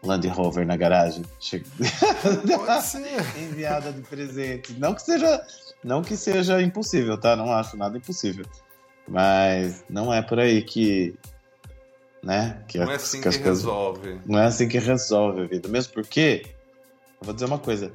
o 0.02 0.08
Land 0.08 0.26
Rover 0.30 0.66
na 0.66 0.78
garagem. 0.78 1.26
Pode 2.66 2.84
ser. 2.88 3.20
Enviada 3.38 3.92
de 3.92 4.02
presente. 4.02 4.72
Não 4.80 4.96
que 4.96 5.02
seja, 5.02 5.46
não 5.84 6.02
que 6.02 6.16
seja 6.16 6.62
impossível, 6.62 7.18
tá? 7.18 7.36
Não 7.36 7.52
acho 7.52 7.76
nada 7.76 7.98
impossível. 7.98 8.46
Mas 9.06 9.84
não 9.90 10.14
é 10.14 10.22
por 10.22 10.40
aí 10.40 10.62
que, 10.62 11.14
né? 12.24 12.64
Que 12.66 12.78
não 12.78 12.90
é 12.90 12.96
assim 12.96 13.20
que, 13.20 13.30
que 13.30 13.38
resolve. 13.40 14.00
Coisas, 14.00 14.26
não 14.26 14.40
é 14.40 14.46
assim 14.46 14.66
que 14.66 14.80
resolve 14.80 15.42
a 15.42 15.46
vida. 15.46 15.68
Mesmo 15.68 15.92
porque, 15.92 16.46
eu 17.20 17.26
vou 17.26 17.34
dizer 17.34 17.48
uma 17.48 17.60
coisa: 17.60 17.92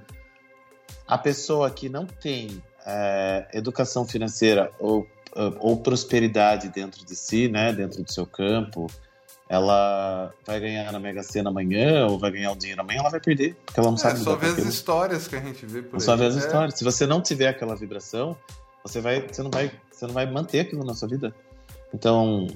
a 1.07 1.17
pessoa 1.17 1.71
que 1.71 1.89
não 1.89 2.05
tem 2.05 2.63
é, 2.85 3.49
educação 3.55 4.07
financeira 4.07 4.71
ou, 4.79 5.07
ou 5.61 5.77
prosperidade 5.77 6.69
dentro 6.69 7.05
de 7.05 7.17
si, 7.17 7.49
né? 7.49 7.73
Dentro 7.73 8.03
do 8.03 8.13
seu 8.13 8.27
campo, 8.27 8.87
ela 9.49 10.33
vai 10.47 10.61
ganhar 10.61 10.91
na 10.91 10.99
Mega 10.99 11.23
Sena 11.23 11.51
amanhã 11.51 12.07
ou 12.07 12.19
vai 12.19 12.31
ganhar 12.31 12.53
o 12.53 12.57
dinheiro 12.57 12.81
amanhã, 12.81 13.01
ela 13.01 13.11
vai 13.11 13.21
perder, 13.21 13.55
porque 13.67 13.79
ela 13.79 13.89
não 13.89 13.97
é, 13.97 14.01
sabe. 14.01 14.21
Só 14.21 14.37
ver 14.37 14.49
as 14.49 14.59
histórias 14.59 15.29
que 15.29 15.37
a 15.37 15.41
gente 15.41 15.67
vê 15.67 15.83
por 15.83 15.97
aí. 15.97 16.01
Só 16.01 16.17
ver 16.17 16.27
as 16.27 16.37
é. 16.37 16.39
histórias. 16.39 16.79
Se 16.79 16.85
você 16.85 17.07
não 17.07 17.21
tiver 17.21 17.49
aquela 17.49 17.77
vibração, 17.77 18.37
você 18.83 19.01
vai, 19.01 19.27
você 19.27 19.43
não 19.43 19.51
vai, 19.51 19.71
você 19.91 20.07
não 20.07 20.15
vai 20.15 20.31
manter 20.31 20.61
aquilo 20.61 20.85
na 20.85 20.95
sua 20.95 21.09
vida. 21.09 21.35
Então, 21.93 22.47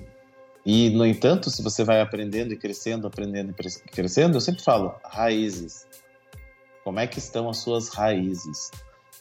e 0.65 0.91
no 0.91 1.07
entanto, 1.07 1.51
se 1.51 1.63
você 1.63 1.85
vai 1.85 2.01
aprendendo 2.01 2.53
e 2.53 2.57
crescendo, 2.57 3.07
aprendendo 3.07 3.51
e 3.53 3.91
crescendo, 3.91 4.37
eu 4.37 4.41
sempre 4.41 4.63
falo 4.63 4.95
raízes. 5.05 5.87
Como 6.85 6.99
é 6.99 7.07
que 7.07 7.19
estão 7.19 7.49
as 7.49 7.59
suas 7.59 7.89
raízes? 7.89 8.71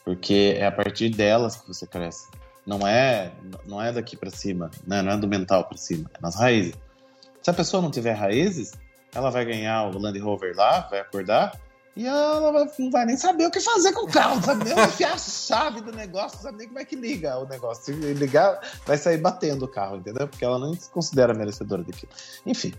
Porque 0.04 0.56
é 0.58 0.66
a 0.66 0.72
partir 0.72 1.10
delas 1.10 1.56
que 1.56 1.68
você 1.68 1.86
cresce. 1.86 2.26
Não 2.68 2.86
é, 2.86 3.32
não 3.64 3.80
é 3.80 3.90
daqui 3.90 4.14
para 4.14 4.28
cima, 4.28 4.70
né? 4.86 5.00
Não 5.00 5.12
é 5.12 5.16
do 5.16 5.26
mental 5.26 5.64
para 5.64 5.78
cima, 5.78 6.10
é 6.12 6.18
nas 6.20 6.34
raízes. 6.34 6.74
Se 7.42 7.48
a 7.48 7.54
pessoa 7.54 7.82
não 7.82 7.90
tiver 7.90 8.12
raízes, 8.12 8.72
ela 9.14 9.30
vai 9.30 9.46
ganhar 9.46 9.84
o 9.84 9.98
Land 9.98 10.18
Rover 10.18 10.54
lá, 10.54 10.80
vai 10.80 11.00
acordar 11.00 11.58
e 11.96 12.06
ela 12.06 12.52
vai, 12.52 12.70
não 12.78 12.90
vai 12.90 13.06
nem 13.06 13.16
saber 13.16 13.46
o 13.46 13.50
que 13.50 13.58
fazer 13.58 13.92
com 13.94 14.04
o 14.04 14.12
carro, 14.12 14.36
não 14.36 14.42
sabe 14.42 14.64
nem 14.66 14.84
enfiar 14.84 15.14
a 15.14 15.18
chave 15.18 15.80
do 15.80 15.92
negócio, 15.92 16.36
não 16.36 16.42
sabe 16.42 16.58
nem 16.58 16.66
como 16.66 16.78
é 16.78 16.84
que 16.84 16.94
liga 16.94 17.38
o 17.38 17.48
negócio. 17.48 17.86
Se 17.86 17.92
ligar, 18.12 18.60
vai 18.86 18.98
sair 18.98 19.16
batendo 19.16 19.64
o 19.64 19.68
carro, 19.68 19.96
entendeu? 19.96 20.28
Porque 20.28 20.44
ela 20.44 20.58
não 20.58 20.74
se 20.74 20.90
considera 20.90 21.32
merecedora 21.32 21.82
daquilo. 21.82 22.12
Enfim, 22.44 22.74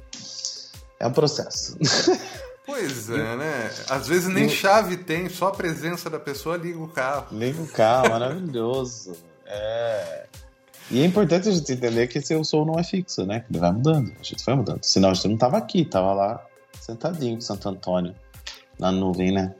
é 1.00 1.08
um 1.08 1.12
processo. 1.12 1.76
Pois 2.70 3.10
é, 3.10 3.36
né? 3.36 3.72
Às 3.90 4.08
vezes 4.08 4.32
nem 4.32 4.48
chave 4.48 4.96
tem, 4.98 5.28
só 5.28 5.48
a 5.48 5.52
presença 5.52 6.08
da 6.08 6.20
pessoa 6.20 6.56
liga 6.56 6.78
o 6.78 6.88
carro. 6.88 7.26
Liga 7.32 7.60
o 7.60 7.68
carro, 7.68 8.12
maravilhoso. 8.12 9.18
É. 9.50 10.26
E 10.92 11.02
é 11.02 11.06
importante 11.06 11.50
a 11.50 11.52
gente 11.52 11.72
entender 11.72 12.08
que 12.08 12.18
esse 12.18 12.34
eu 12.34 12.44
sou 12.44 12.66
não 12.66 12.80
é 12.80 12.84
fixo, 12.84 13.26
né? 13.26 13.46
Ele 13.50 13.60
vai 13.60 13.72
mudando. 13.72 14.12
A 14.20 14.24
gente 14.24 14.44
vai 14.44 14.56
mudando. 14.56 14.84
Senão 14.84 15.10
a 15.10 15.14
gente 15.14 15.28
não 15.28 15.38
tava 15.38 15.58
aqui, 15.58 15.86
tava 15.86 16.14
lá 16.14 16.46
sentadinho 16.80 17.36
com 17.36 17.42
Santo 17.42 17.70
Antônio, 17.70 18.16
na 18.80 18.92
nuvem, 18.92 19.32
né? 19.32 19.54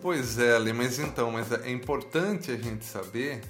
Pois 0.00 0.38
é, 0.38 0.54
Ali, 0.54 0.72
mas 0.72 0.98
então, 0.98 1.32
mas 1.32 1.50
é 1.50 1.70
importante 1.70 2.52
a 2.52 2.56
gente 2.56 2.84
saber 2.84 3.40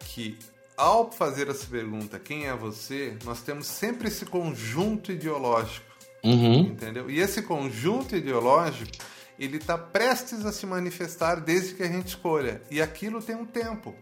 que 0.00 0.38
ao 0.76 1.10
fazer 1.10 1.48
essa 1.48 1.66
pergunta, 1.66 2.18
quem 2.18 2.46
é 2.46 2.54
você, 2.54 3.16
nós 3.24 3.40
temos 3.40 3.66
sempre 3.66 4.08
esse 4.08 4.24
conjunto 4.24 5.12
ideológico, 5.12 5.86
uhum. 6.24 6.60
entendeu? 6.60 7.10
E 7.10 7.20
esse 7.20 7.42
conjunto 7.42 8.16
ideológico, 8.16 8.92
ele 9.38 9.58
está 9.58 9.76
prestes 9.76 10.44
a 10.46 10.52
se 10.52 10.64
manifestar 10.66 11.40
desde 11.40 11.74
que 11.74 11.82
a 11.82 11.88
gente 11.88 12.08
escolha. 12.08 12.62
E 12.70 12.80
aquilo 12.80 13.22
tem 13.22 13.36
um 13.36 13.44
tempo, 13.44 13.94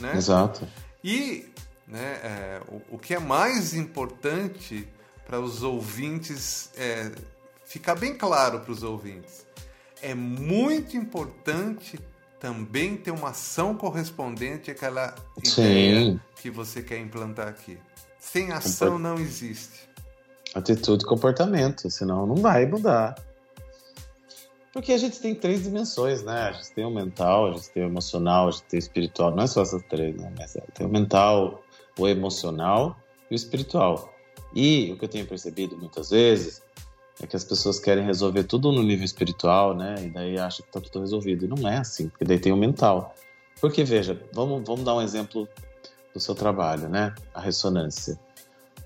né? 0.00 0.16
Exato. 0.16 0.66
E 1.02 1.52
né, 1.86 2.20
é, 2.22 2.60
o, 2.68 2.94
o, 2.96 2.98
que 2.98 3.14
é 3.14 3.18
mais 3.18 3.74
importante 3.74 4.88
para 5.26 5.40
os 5.40 5.62
ouvintes 5.62 6.70
é, 6.76 7.12
ficar 7.64 7.94
bem 7.94 8.14
claro 8.16 8.60
para 8.60 8.72
os 8.72 8.82
ouvintes, 8.82 9.46
é 10.00 10.14
muito 10.14 10.96
importante 10.96 11.98
também 12.40 12.96
ter 12.96 13.12
uma 13.12 13.30
ação 13.30 13.74
correspondente 13.74 14.70
àquela 14.70 15.14
Sim. 15.44 15.62
ideia 15.62 16.20
que 16.40 16.50
você 16.50 16.82
quer 16.82 16.98
implantar 16.98 17.48
aqui. 17.48 17.78
Sem 18.18 18.52
ação 18.52 18.98
não 18.98 19.16
existe. 19.16 19.88
Atitude 20.54 21.04
e 21.04 21.06
comportamento, 21.06 21.88
senão 21.88 22.26
não 22.26 22.36
vai 22.36 22.66
mudar. 22.66 23.14
Porque 24.72 24.92
a 24.92 24.98
gente 24.98 25.20
tem 25.20 25.34
três 25.34 25.64
dimensões, 25.64 26.22
né? 26.22 26.48
A 26.48 26.52
gente 26.52 26.72
tem 26.72 26.84
o 26.84 26.90
mental, 26.90 27.48
a 27.48 27.52
gente 27.52 27.70
tem 27.70 27.82
o 27.82 27.86
emocional, 27.86 28.48
a 28.48 28.50
gente 28.50 28.64
tem 28.64 28.78
o 28.78 28.82
espiritual. 28.82 29.30
Não 29.30 29.44
é 29.44 29.46
só 29.46 29.60
essas 29.60 29.82
três, 29.82 30.16
né? 30.16 30.32
Mas 30.38 30.56
é, 30.56 30.60
tem 30.74 30.86
o 30.86 30.90
mental, 30.90 31.62
o 31.98 32.08
emocional 32.08 32.96
e 33.30 33.34
o 33.34 33.36
espiritual. 33.36 34.12
E 34.54 34.90
o 34.92 34.98
que 34.98 35.04
eu 35.04 35.08
tenho 35.08 35.26
percebido 35.26 35.76
muitas 35.76 36.10
vezes 36.10 36.62
é 37.20 37.26
que 37.26 37.36
as 37.36 37.44
pessoas 37.44 37.78
querem 37.78 38.04
resolver 38.04 38.44
tudo 38.44 38.72
no 38.72 38.82
nível 38.82 39.04
espiritual, 39.04 39.76
né? 39.76 39.94
E 40.02 40.08
daí 40.08 40.38
acham 40.38 40.62
que 40.62 40.68
está 40.68 40.80
tudo 40.80 41.00
resolvido. 41.00 41.44
E 41.44 41.48
não 41.48 41.68
é 41.68 41.76
assim, 41.76 42.08
porque 42.08 42.24
daí 42.24 42.38
tem 42.38 42.52
o 42.52 42.56
mental. 42.56 43.14
Porque, 43.60 43.84
veja, 43.84 44.20
vamos, 44.32 44.66
vamos 44.66 44.84
dar 44.84 44.94
um 44.94 45.02
exemplo 45.02 45.46
do 46.14 46.20
seu 46.20 46.34
trabalho, 46.34 46.88
né? 46.88 47.14
A 47.34 47.40
ressonância. 47.40 48.18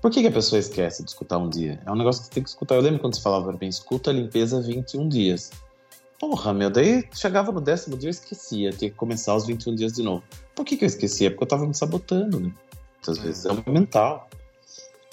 Por 0.01 0.11
que, 0.11 0.21
que, 0.21 0.27
a 0.27 0.31
pessoa 0.31 0.59
esquece 0.59 1.03
de 1.03 1.09
escutar 1.09 1.37
um 1.37 1.49
dia? 1.49 1.81
É 1.85 1.91
um 1.91 1.95
negócio 1.95 2.21
que 2.21 2.27
você 2.27 2.33
tem 2.33 2.43
que 2.43 2.49
escutar. 2.49 2.75
Eu 2.75 2.81
lembro 2.81 2.99
quando 2.99 3.15
você 3.15 3.21
falava 3.21 3.51
mim, 3.53 3.67
escuta 3.67 4.11
a 4.11 4.13
limpeza 4.13 4.61
21 4.61 5.09
dias. 5.09 5.49
Porra, 6.19 6.53
meu, 6.53 6.69
daí 6.69 7.07
chegava 7.13 7.51
no 7.51 7.61
décimo 7.61 7.95
dia 7.95 8.07
eu 8.07 8.11
esquecia, 8.11 8.71
tinha 8.71 8.89
que 8.89 8.95
começar 8.97 9.35
os 9.35 9.45
21 9.45 9.75
dias 9.75 9.93
de 9.93 10.01
novo. 10.01 10.23
Por 10.55 10.65
que, 10.65 10.75
que 10.75 10.83
eu 10.83 10.87
esquecia? 10.87 11.29
Porque 11.29 11.43
eu 11.43 11.47
tava 11.47 11.67
me 11.67 11.75
sabotando, 11.75 12.39
né? 12.39 12.51
Muitas 12.95 13.17
vezes 13.19 13.45
é 13.45 13.51
o 13.51 13.71
mental. 13.71 14.27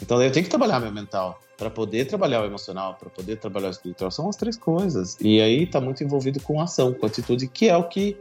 Então 0.00 0.16
daí 0.18 0.28
eu 0.28 0.32
tenho 0.32 0.44
que 0.44 0.50
trabalhar 0.50 0.80
meu 0.80 0.90
mental 0.90 1.38
para 1.56 1.70
poder 1.70 2.06
trabalhar 2.06 2.42
o 2.42 2.46
emocional, 2.46 2.94
para 2.94 3.10
poder 3.10 3.36
trabalhar 3.36 3.68
o 3.68 3.70
espiritual. 3.70 4.10
São 4.10 4.28
as 4.28 4.36
três 4.36 4.56
coisas. 4.56 5.16
E 5.20 5.40
aí 5.40 5.66
tá 5.66 5.80
muito 5.80 6.02
envolvido 6.02 6.40
com 6.40 6.60
ação, 6.60 6.92
com 6.92 7.06
atitude, 7.06 7.46
que 7.48 7.68
é 7.68 7.76
o 7.76 7.84
que 7.84 8.16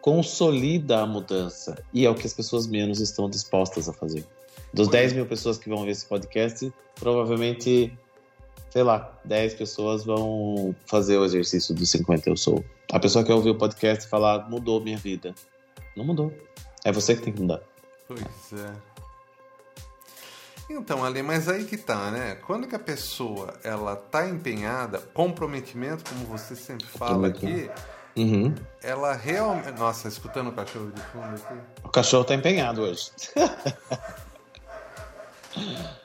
consolida 0.00 1.00
a 1.00 1.06
mudança 1.06 1.82
e 1.94 2.04
é 2.04 2.10
o 2.10 2.14
que 2.14 2.26
as 2.26 2.34
pessoas 2.34 2.66
menos 2.66 3.00
estão 3.00 3.30
dispostas 3.30 3.88
a 3.88 3.92
fazer. 3.92 4.26
Dos 4.74 4.88
10 4.88 5.12
mil 5.12 5.26
pessoas 5.26 5.58
que 5.58 5.68
vão 5.68 5.84
ver 5.84 5.92
esse 5.92 6.04
podcast, 6.06 6.72
provavelmente 6.96 7.96
sei 8.72 8.82
lá, 8.82 9.12
10 9.26 9.54
pessoas 9.54 10.02
vão 10.02 10.74
fazer 10.86 11.18
o 11.18 11.26
exercício 11.26 11.74
dos 11.74 11.90
50 11.90 12.30
eu 12.30 12.36
sou. 12.38 12.64
A 12.90 12.98
pessoa 12.98 13.22
que 13.22 13.30
ouvir 13.30 13.50
o 13.50 13.58
podcast 13.58 14.08
falar, 14.08 14.48
mudou 14.48 14.80
minha 14.80 14.96
vida. 14.96 15.34
Não 15.94 16.06
mudou. 16.06 16.32
É 16.82 16.90
você 16.90 17.14
que 17.14 17.20
tem 17.20 17.34
que 17.34 17.42
mudar. 17.42 17.60
Pois 18.08 18.22
é. 18.54 18.72
Então, 20.70 21.04
Ale, 21.04 21.22
mas 21.22 21.50
aí 21.50 21.66
que 21.66 21.76
tá, 21.76 22.10
né? 22.10 22.36
Quando 22.46 22.66
que 22.66 22.74
a 22.74 22.78
pessoa 22.78 23.52
ela 23.62 23.94
tá 23.94 24.26
empenhada, 24.26 25.00
comprometimento, 25.12 26.02
como 26.08 26.24
você 26.24 26.56
sempre 26.56 26.86
fala 26.86 27.28
aqui, 27.28 27.70
uhum. 28.16 28.54
ela 28.82 29.12
realmente. 29.12 29.78
Nossa, 29.78 30.08
escutando 30.08 30.48
o 30.48 30.52
cachorro 30.52 30.90
de 30.90 31.02
fundo 31.02 31.34
aqui. 31.34 31.54
O 31.84 31.90
cachorro 31.90 32.24
tá 32.24 32.34
empenhado 32.34 32.80
hoje. 32.80 33.10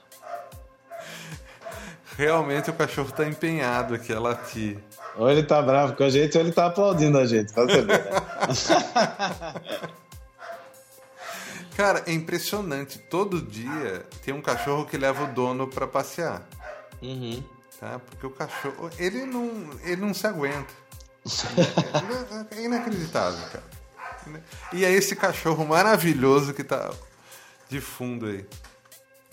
Realmente 2.17 2.71
o 2.71 2.73
cachorro 2.73 3.11
tá 3.11 3.27
empenhado 3.27 3.93
aqui 3.93 4.11
a 4.11 4.19
latir. 4.19 4.79
Ou 5.15 5.29
ele 5.29 5.43
tá 5.43 5.61
bravo 5.61 5.95
com 5.95 6.03
a 6.03 6.09
gente, 6.09 6.35
ou 6.35 6.43
ele 6.43 6.51
tá 6.51 6.65
aplaudindo 6.65 7.17
a 7.17 7.25
gente, 7.27 7.53
pra 7.53 7.63
você 7.63 7.81
ver, 7.83 8.03
né? 8.03 8.09
Cara, 11.77 12.01
é 12.07 12.11
impressionante. 12.11 12.97
Todo 12.97 13.39
dia 13.39 14.03
tem 14.25 14.33
um 14.33 14.41
cachorro 14.41 14.83
que 14.85 14.97
leva 14.97 15.25
o 15.25 15.27
dono 15.27 15.67
para 15.67 15.85
passear. 15.85 16.41
Uhum. 17.03 17.43
Tá? 17.79 17.99
Porque 17.99 18.25
o 18.25 18.31
cachorro, 18.31 18.89
ele 18.97 19.23
não, 19.27 19.69
ele 19.83 20.01
não 20.01 20.11
se 20.11 20.25
aguenta. 20.25 20.73
é 22.49 22.63
inacreditável, 22.63 23.47
cara. 23.49 23.77
E 24.73 24.83
é 24.83 24.91
esse 24.91 25.15
cachorro 25.15 25.63
maravilhoso 25.67 26.51
que 26.51 26.63
tá 26.63 26.91
de 27.69 27.79
fundo 27.79 28.25
aí. 28.25 28.43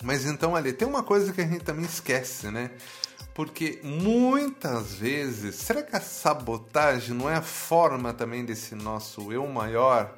Mas 0.05 0.23
então, 0.23 0.55
ali, 0.55 0.71
tem 0.71 0.87
uma 0.87 1.01
coisa 1.01 1.33
que 1.33 1.41
a 1.41 1.47
gente 1.47 1.63
também 1.63 1.83
esquece, 1.83 2.51
né? 2.51 2.69
Porque 3.33 3.79
muitas 3.83 4.93
vezes, 4.93 5.55
será 5.55 5.81
que 5.81 5.95
a 5.95 5.99
sabotagem 5.99 7.15
não 7.15 7.27
é 7.27 7.33
a 7.33 7.41
forma 7.41 8.13
também 8.13 8.45
desse 8.45 8.75
nosso 8.75 9.33
eu 9.33 9.47
maior 9.47 10.15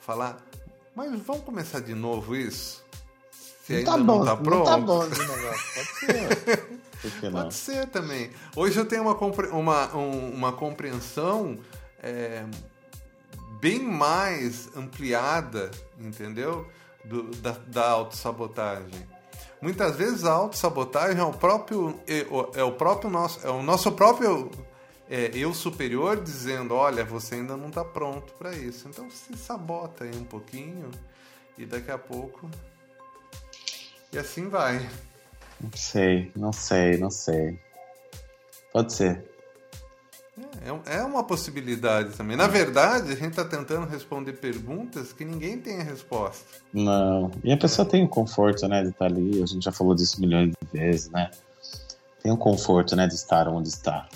falar, 0.00 0.44
mas 0.92 1.12
vamos 1.22 1.44
começar 1.44 1.78
de 1.78 1.94
novo 1.94 2.34
isso? 2.34 2.84
Se 3.64 3.76
ainda 3.76 3.92
tá 3.92 3.98
bom, 3.98 4.18
não 4.18 4.24
tá 4.24 4.36
pronto. 4.36 4.58
Não 4.58 4.64
tá 4.64 4.78
bom 4.78 5.06
esse 5.06 5.20
negócio, 5.20 5.64
pode 5.74 7.20
ser. 7.20 7.30
pode 7.30 7.54
ser 7.54 7.86
também. 7.86 8.30
Hoje 8.56 8.76
eu 8.76 8.86
tenho 8.86 9.02
uma, 9.02 9.14
uma, 9.52 9.86
uma 9.94 10.52
compreensão 10.52 11.56
é, 12.02 12.44
bem 13.60 13.78
mais 13.78 14.68
ampliada, 14.76 15.70
entendeu? 15.96 16.66
Do, 17.04 17.30
da, 17.36 17.52
da 17.68 17.88
autossabotagem. 17.90 19.17
Muitas 19.60 19.96
vezes 19.96 20.24
a 20.24 20.32
autossabotagem 20.32 21.20
é 21.20 21.24
o 21.24 21.32
próprio, 21.32 21.98
é 22.54 22.62
o 22.62 22.72
próprio 22.72 23.10
nosso, 23.10 23.44
é 23.46 23.50
o 23.50 23.62
nosso 23.62 23.90
próprio 23.92 24.50
é, 25.10 25.30
eu 25.34 25.54
superior 25.54 26.22
dizendo, 26.22 26.74
olha, 26.74 27.04
você 27.04 27.36
ainda 27.36 27.56
não 27.56 27.68
está 27.68 27.84
pronto 27.84 28.32
para 28.34 28.52
isso. 28.52 28.88
Então 28.88 29.10
se 29.10 29.36
sabota 29.36 30.04
aí 30.04 30.14
um 30.14 30.24
pouquinho 30.24 30.90
e 31.56 31.64
daqui 31.64 31.90
a 31.90 31.98
pouco 31.98 32.48
e 34.12 34.18
assim 34.18 34.48
vai. 34.48 34.88
Não 35.60 35.70
sei, 35.74 36.32
não 36.36 36.52
sei, 36.52 36.96
não 36.98 37.10
sei. 37.10 37.58
Pode 38.72 38.92
ser. 38.92 39.24
É, 40.62 40.98
é 40.98 41.02
uma 41.02 41.24
possibilidade 41.24 42.16
também. 42.16 42.36
Na 42.36 42.46
verdade, 42.46 43.12
a 43.12 43.14
gente 43.14 43.30
está 43.30 43.44
tentando 43.44 43.86
responder 43.86 44.34
perguntas 44.34 45.12
que 45.12 45.24
ninguém 45.24 45.58
tem 45.58 45.80
a 45.80 45.82
resposta. 45.82 46.44
Não. 46.72 47.30
E 47.42 47.52
a 47.52 47.56
pessoa 47.56 47.86
tem 47.86 48.04
o 48.04 48.08
conforto, 48.08 48.66
né, 48.68 48.82
de 48.82 48.90
estar 48.90 49.06
ali. 49.06 49.42
A 49.42 49.46
gente 49.46 49.64
já 49.64 49.72
falou 49.72 49.94
disso 49.94 50.20
milhões 50.20 50.50
de 50.50 50.78
vezes, 50.78 51.10
né? 51.10 51.30
Tem 52.22 52.32
o 52.32 52.36
conforto, 52.36 52.96
né, 52.96 53.06
de 53.06 53.14
estar 53.14 53.48
onde 53.48 53.68
está. 53.68 54.08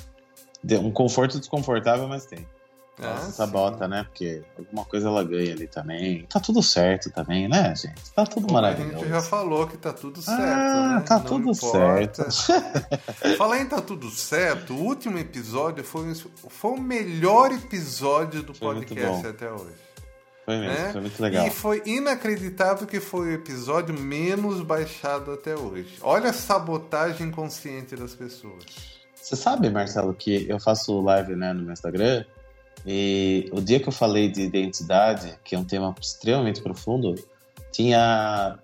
Um 0.65 0.93
conforto 0.93 1.39
desconfortável, 1.39 2.07
mas 2.07 2.27
tem. 2.27 2.47
Ela 2.99 3.15
ah, 3.15 3.31
sabota, 3.31 3.89
né? 3.89 4.05
Porque 4.05 4.43
alguma 4.57 4.85
coisa 4.85 5.09
ela 5.09 5.25
ganha 5.25 5.53
ali 5.53 5.67
também. 5.67 6.27
Tá 6.27 6.39
tudo 6.39 6.63
certo 6.63 7.11
também, 7.11 7.49
né, 7.49 7.75
gente? 7.75 8.13
Tá 8.15 8.27
tudo 8.27 8.47
Pô, 8.47 8.53
maravilhoso. 8.53 8.97
A 8.97 8.99
gente 8.99 9.09
já 9.09 9.23
falou 9.23 9.67
que 9.67 9.79
tá 9.79 9.93
tudo 9.93 10.21
certo. 10.21 10.41
Ah, 10.41 10.97
né? 10.97 11.01
tá 11.01 11.19
Não 11.19 11.25
tudo 11.25 11.51
importa. 11.51 12.31
certo. 12.31 13.37
Falar 13.39 13.61
em 13.61 13.67
tá 13.67 13.81
tudo 13.81 14.11
certo, 14.11 14.75
o 14.75 14.81
último 14.81 15.19
episódio 15.19 15.83
foi, 15.83 16.15
foi 16.49 16.71
o 16.71 16.81
melhor 16.81 17.51
episódio 17.51 18.43
do 18.43 18.53
foi 18.53 18.75
podcast 18.75 19.27
até 19.27 19.51
hoje. 19.51 19.93
Foi 20.45 20.59
mesmo, 20.59 20.75
né? 20.75 20.93
foi 20.93 21.01
muito 21.01 21.23
legal. 21.23 21.47
E 21.47 21.51
foi 21.51 21.83
inacreditável 21.87 22.87
que 22.87 23.01
foi 23.01 23.29
o 23.29 23.33
episódio 23.33 23.99
menos 23.99 24.61
baixado 24.61 25.33
até 25.33 25.57
hoje. 25.57 25.97
Olha 26.03 26.31
a 26.31 26.33
sabotagem 26.33 27.31
consciente 27.31 27.97
das 27.97 28.15
pessoas. 28.15 28.65
Você 29.15 29.35
sabe, 29.35 29.71
Marcelo, 29.71 30.13
que 30.13 30.47
eu 30.49 30.61
faço 30.61 31.01
live 31.01 31.37
né, 31.37 31.53
no 31.53 31.63
meu 31.63 31.73
Instagram 31.73 32.25
e 32.87 33.49
o 33.53 33.61
dia 33.61 33.79
que 33.79 33.89
eu 33.89 33.93
falei 33.93 34.29
de 34.29 34.43
identidade, 34.43 35.39
que 35.45 35.55
é 35.55 35.59
um 35.59 35.65
tema 35.65 35.95
extremamente 36.01 36.61
profundo, 36.61 37.15
tinha 37.71 38.59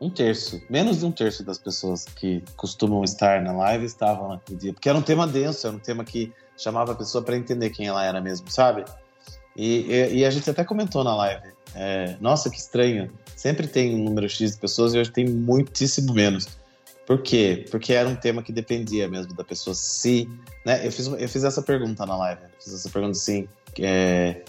um 0.00 0.10
terço, 0.10 0.60
menos 0.68 0.98
de 0.98 1.06
um 1.06 1.12
terço 1.12 1.44
das 1.44 1.58
pessoas 1.58 2.04
que 2.04 2.42
costumam 2.56 3.04
estar 3.04 3.40
na 3.40 3.52
live 3.52 3.84
estavam 3.84 4.30
naquele 4.30 4.58
dia, 4.58 4.72
porque 4.72 4.88
era 4.88 4.98
um 4.98 5.02
tema 5.02 5.26
denso, 5.26 5.66
era 5.66 5.76
um 5.76 5.78
tema 5.78 6.04
que 6.04 6.32
chamava 6.56 6.92
a 6.92 6.94
pessoa 6.94 7.22
para 7.22 7.36
entender 7.36 7.70
quem 7.70 7.86
ela 7.86 8.04
era 8.04 8.20
mesmo, 8.20 8.50
sabe? 8.50 8.84
E, 9.56 9.86
e, 9.88 10.14
e 10.16 10.24
a 10.24 10.30
gente 10.30 10.48
até 10.50 10.64
comentou 10.64 11.04
na 11.04 11.14
live, 11.14 11.52
é, 11.74 12.16
nossa, 12.20 12.50
que 12.50 12.58
estranho, 12.58 13.10
sempre 13.36 13.66
tem 13.66 13.94
um 13.94 14.04
número 14.04 14.28
X 14.28 14.52
de 14.52 14.58
pessoas 14.58 14.94
e 14.94 14.98
hoje 14.98 15.10
tem 15.10 15.26
muitíssimo 15.26 16.12
menos. 16.12 16.48
Por 17.06 17.22
quê? 17.22 17.66
Porque 17.70 17.92
era 17.92 18.08
um 18.08 18.14
tema 18.14 18.42
que 18.42 18.52
dependia 18.52 19.08
mesmo 19.08 19.34
da 19.34 19.44
pessoa 19.44 19.74
se. 19.74 20.30
Né? 20.64 20.86
Eu, 20.86 20.92
fiz, 20.92 21.06
eu 21.06 21.28
fiz 21.28 21.44
essa 21.44 21.62
pergunta 21.62 22.06
na 22.06 22.16
live. 22.16 22.42
Fiz 22.62 22.74
essa 22.74 22.88
pergunta 22.88 23.18
assim. 23.18 23.48
É, 23.80 24.42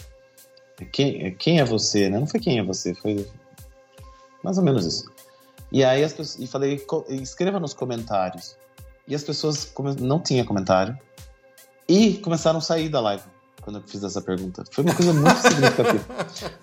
quem, 0.91 1.33
quem 1.35 1.59
é 1.59 1.65
você? 1.65 2.09
Né? 2.09 2.19
Não 2.19 2.27
foi 2.27 2.39
quem 2.39 2.59
é 2.59 2.63
você, 2.63 2.93
foi 2.93 3.27
mais 4.43 4.57
ou 4.57 4.63
menos 4.63 4.85
isso. 4.85 5.11
E 5.71 5.83
aí 5.83 6.03
as 6.03 6.13
pessoas, 6.13 6.39
e 6.39 6.47
falei, 6.47 6.85
escreva 7.09 7.59
nos 7.59 7.73
comentários. 7.73 8.55
E 9.07 9.15
as 9.15 9.23
pessoas 9.23 9.73
não 9.99 10.19
tinham 10.19 10.45
comentário 10.45 10.97
e 11.87 12.17
começaram 12.19 12.59
a 12.59 12.61
sair 12.61 12.89
da 12.89 13.01
live 13.01 13.23
quando 13.61 13.77
eu 13.79 13.83
fiz 13.83 14.03
essa 14.03 14.21
pergunta. 14.21 14.63
Foi 14.71 14.83
uma 14.83 14.93
coisa 14.93 15.13
muito 15.13 15.35
significativa. 15.41 16.05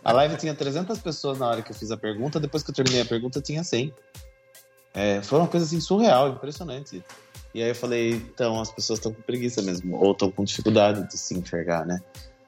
A 0.05 0.13
live 0.13 0.37
tinha 0.37 0.55
300 0.55 0.99
pessoas 1.01 1.39
na 1.39 1.49
hora 1.49 1.63
que 1.63 1.73
eu 1.73 1.77
fiz 1.77 1.91
a 1.91 1.97
pergunta, 1.97 2.39
depois 2.39 2.63
que 2.63 2.71
eu 2.71 2.75
terminei 2.75 3.03
a 3.03 3.05
pergunta 3.05 3.41
tinha 3.41 3.65
100. 3.65 3.93
É, 4.95 5.23
foi 5.23 5.39
uma 5.39 5.49
coisa 5.49 5.67
assim 5.67 5.81
surreal, 5.81 6.31
impressionante. 6.31 7.05
E 7.55 7.63
aí 7.63 7.69
eu 7.69 7.75
falei, 7.75 8.13
então 8.13 8.61
as 8.61 8.71
pessoas 8.71 8.99
estão 8.99 9.13
com 9.13 9.23
preguiça 9.23 9.63
mesmo, 9.63 9.97
ou 9.97 10.13
estão 10.13 10.31
com 10.31 10.45
dificuldade 10.45 11.09
de 11.09 11.19
se 11.19 11.35
enxergar, 11.37 11.85
né? 11.85 12.01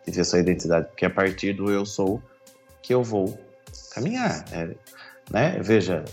De 0.07 0.12
ver 0.12 0.24
sua 0.24 0.40
identidade, 0.40 0.88
porque 0.88 1.05
a 1.05 1.11
partir 1.11 1.52
do 1.52 1.70
eu 1.70 1.85
sou 1.85 2.22
que 2.83 2.92
eu 2.94 3.02
vou 3.02 3.38
caminhar, 3.92 4.44
é, 4.52 4.74
né? 5.31 5.59
Veja, 5.61 6.05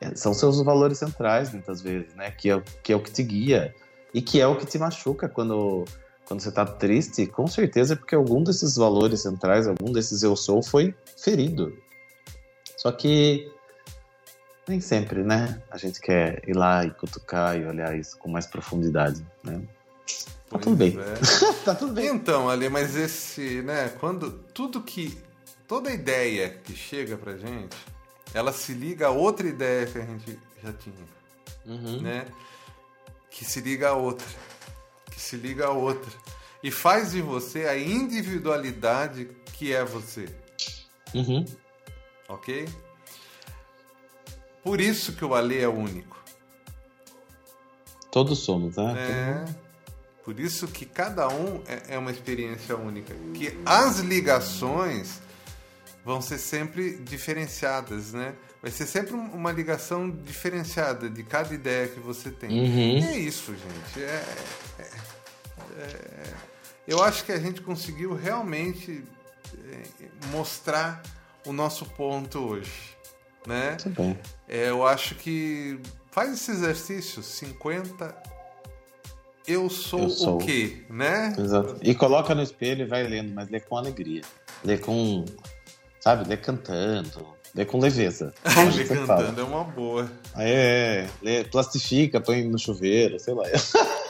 é, 0.00 0.14
são 0.14 0.34
seus 0.34 0.62
valores 0.62 0.98
centrais 0.98 1.52
muitas 1.52 1.80
vezes, 1.80 2.14
né? 2.14 2.30
Que 2.30 2.50
é, 2.50 2.62
que 2.82 2.92
é 2.92 2.96
o 2.96 3.00
que 3.00 3.12
te 3.12 3.22
guia 3.22 3.74
e 4.12 4.20
que 4.20 4.40
é 4.40 4.46
o 4.46 4.56
que 4.56 4.66
te 4.66 4.78
machuca 4.78 5.28
quando 5.28 5.84
quando 6.24 6.40
você 6.40 6.48
está 6.48 6.64
triste, 6.64 7.26
com 7.26 7.46
certeza 7.46 7.92
é 7.92 7.96
porque 7.96 8.14
algum 8.14 8.42
desses 8.42 8.76
valores 8.76 9.20
centrais, 9.20 9.66
algum 9.66 9.92
desses 9.92 10.22
eu 10.22 10.34
sou 10.34 10.62
foi 10.62 10.94
ferido. 11.16 11.76
Só 12.76 12.90
que 12.90 13.52
nem 14.72 14.80
sempre, 14.80 15.22
né? 15.22 15.60
A 15.70 15.76
gente 15.76 16.00
quer 16.00 16.42
ir 16.48 16.56
lá 16.56 16.82
e 16.84 16.90
cutucar 16.90 17.58
e 17.58 17.64
olhar 17.66 17.94
isso 17.96 18.16
com 18.16 18.30
mais 18.30 18.46
profundidade, 18.46 19.24
né? 19.44 19.60
Tá 20.48 20.58
tudo 20.58 20.76
bem. 20.76 20.98
É. 20.98 21.14
tá 21.64 21.74
tudo 21.74 21.92
bem. 21.92 22.06
Então, 22.06 22.48
Ali, 22.48 22.70
mas 22.70 22.96
esse, 22.96 23.60
né, 23.62 23.90
quando 24.00 24.30
tudo 24.54 24.82
que 24.82 25.18
toda 25.68 25.90
ideia 25.90 26.48
que 26.48 26.74
chega 26.74 27.18
pra 27.18 27.36
gente, 27.36 27.76
ela 28.32 28.50
se 28.50 28.72
liga 28.72 29.08
a 29.08 29.10
outra 29.10 29.46
ideia 29.46 29.86
que 29.86 29.98
a 29.98 30.06
gente 30.06 30.38
já 30.62 30.72
tinha, 30.72 30.94
uhum. 31.66 32.00
né? 32.00 32.24
Que 33.30 33.44
se 33.44 33.60
liga 33.60 33.90
a 33.90 33.94
outra, 33.94 34.26
que 35.10 35.20
se 35.20 35.36
liga 35.36 35.66
a 35.66 35.70
outra 35.70 36.10
e 36.62 36.70
faz 36.70 37.12
de 37.12 37.20
você 37.20 37.66
a 37.66 37.76
individualidade 37.76 39.28
que 39.52 39.74
é 39.74 39.84
você. 39.84 40.28
Uhum. 41.14 41.44
Ok? 42.28 42.66
Por 44.62 44.80
isso 44.80 45.12
que 45.12 45.24
o 45.24 45.34
Alê 45.34 45.60
é 45.60 45.68
único. 45.68 46.22
Todos 48.10 48.40
somos, 48.40 48.76
né? 48.76 48.94
É. 48.96 49.54
Por 50.24 50.38
isso 50.38 50.68
que 50.68 50.86
cada 50.86 51.28
um 51.28 51.62
é, 51.66 51.94
é 51.94 51.98
uma 51.98 52.10
experiência 52.10 52.76
única. 52.76 53.14
Que 53.34 53.58
as 53.64 53.98
ligações 53.98 55.20
vão 56.04 56.20
ser 56.20 56.38
sempre 56.38 56.98
diferenciadas, 56.98 58.12
né? 58.12 58.34
Vai 58.60 58.70
ser 58.70 58.86
sempre 58.86 59.14
uma 59.14 59.50
ligação 59.50 60.08
diferenciada 60.08 61.10
de 61.10 61.24
cada 61.24 61.52
ideia 61.52 61.88
que 61.88 61.98
você 61.98 62.30
tem. 62.30 62.50
Uhum. 62.50 62.98
E 62.98 63.02
é 63.02 63.18
isso, 63.18 63.52
gente. 63.52 64.04
É, 64.04 64.24
é, 64.78 64.82
é, 65.78 66.34
eu 66.86 67.02
acho 67.02 67.24
que 67.24 67.32
a 67.32 67.38
gente 67.40 67.60
conseguiu 67.60 68.14
realmente 68.14 69.02
é, 69.68 69.82
mostrar 70.30 71.02
o 71.44 71.52
nosso 71.52 71.84
ponto 71.86 72.38
hoje 72.38 72.92
né? 73.46 73.76
Muito. 73.98 74.18
É, 74.48 74.70
eu 74.70 74.86
acho 74.86 75.14
que 75.14 75.78
faz 76.10 76.32
esse 76.32 76.50
exercício, 76.50 77.22
50 77.22 78.32
eu 79.46 79.68
sou, 79.68 80.00
eu 80.00 80.10
sou, 80.10 80.36
o 80.36 80.38
quê, 80.38 80.84
né? 80.88 81.34
Exato. 81.36 81.76
E 81.82 81.94
coloca 81.94 82.34
no 82.34 82.42
espelho 82.42 82.82
e 82.82 82.88
vai 82.88 83.02
lendo, 83.02 83.34
mas 83.34 83.48
lê 83.50 83.58
com 83.58 83.76
alegria. 83.76 84.22
Lê 84.64 84.78
com, 84.78 85.24
sabe, 86.00 86.28
lê 86.28 86.36
cantando, 86.36 87.26
lê 87.54 87.64
com 87.64 87.78
leveza. 87.78 88.32
lê 88.76 88.84
cantando 88.84 89.06
fala. 89.06 89.40
é 89.40 89.42
uma 89.42 89.64
boa. 89.64 90.10
É, 90.36 91.08
lê, 91.20 91.42
plastifica, 91.44 92.20
põe 92.20 92.44
no 92.44 92.58
chuveiro, 92.58 93.18
sei 93.18 93.34
lá. 93.34 93.44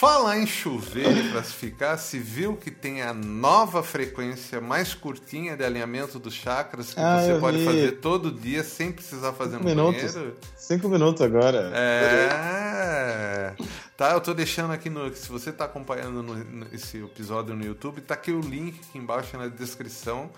Falar 0.00 0.38
em 0.38 0.46
chover 0.46 1.14
e 1.14 1.30
classificar, 1.30 1.98
se 1.98 2.18
viu 2.18 2.56
que 2.56 2.70
tem 2.70 3.02
a 3.02 3.12
nova 3.12 3.82
frequência 3.82 4.58
mais 4.58 4.94
curtinha 4.94 5.54
de 5.54 5.62
alinhamento 5.62 6.18
dos 6.18 6.32
chakras 6.32 6.94
que 6.94 7.00
ah, 7.00 7.20
você 7.20 7.38
pode 7.38 7.58
vi. 7.58 7.66
fazer 7.66 7.92
todo 7.98 8.32
dia 8.32 8.64
sem 8.64 8.90
precisar 8.92 9.34
fazer 9.34 9.58
Cinco 9.58 9.64
no 9.64 9.68
minutos. 9.68 10.14
banheiro? 10.14 10.36
Cinco 10.56 10.88
minutos 10.88 11.20
agora. 11.20 11.70
É. 11.74 13.52
Tá, 13.94 14.12
eu 14.12 14.22
tô 14.22 14.32
deixando 14.32 14.72
aqui 14.72 14.88
no. 14.88 15.14
Se 15.14 15.28
você 15.28 15.52
tá 15.52 15.66
acompanhando 15.66 16.22
no, 16.22 16.34
no, 16.34 16.66
esse 16.72 16.96
episódio 16.96 17.54
no 17.54 17.62
YouTube, 17.62 18.00
tá 18.00 18.14
aqui 18.14 18.32
o 18.32 18.40
link 18.40 18.80
aqui 18.80 18.96
embaixo 18.96 19.36
na 19.36 19.48
descrição 19.48 20.30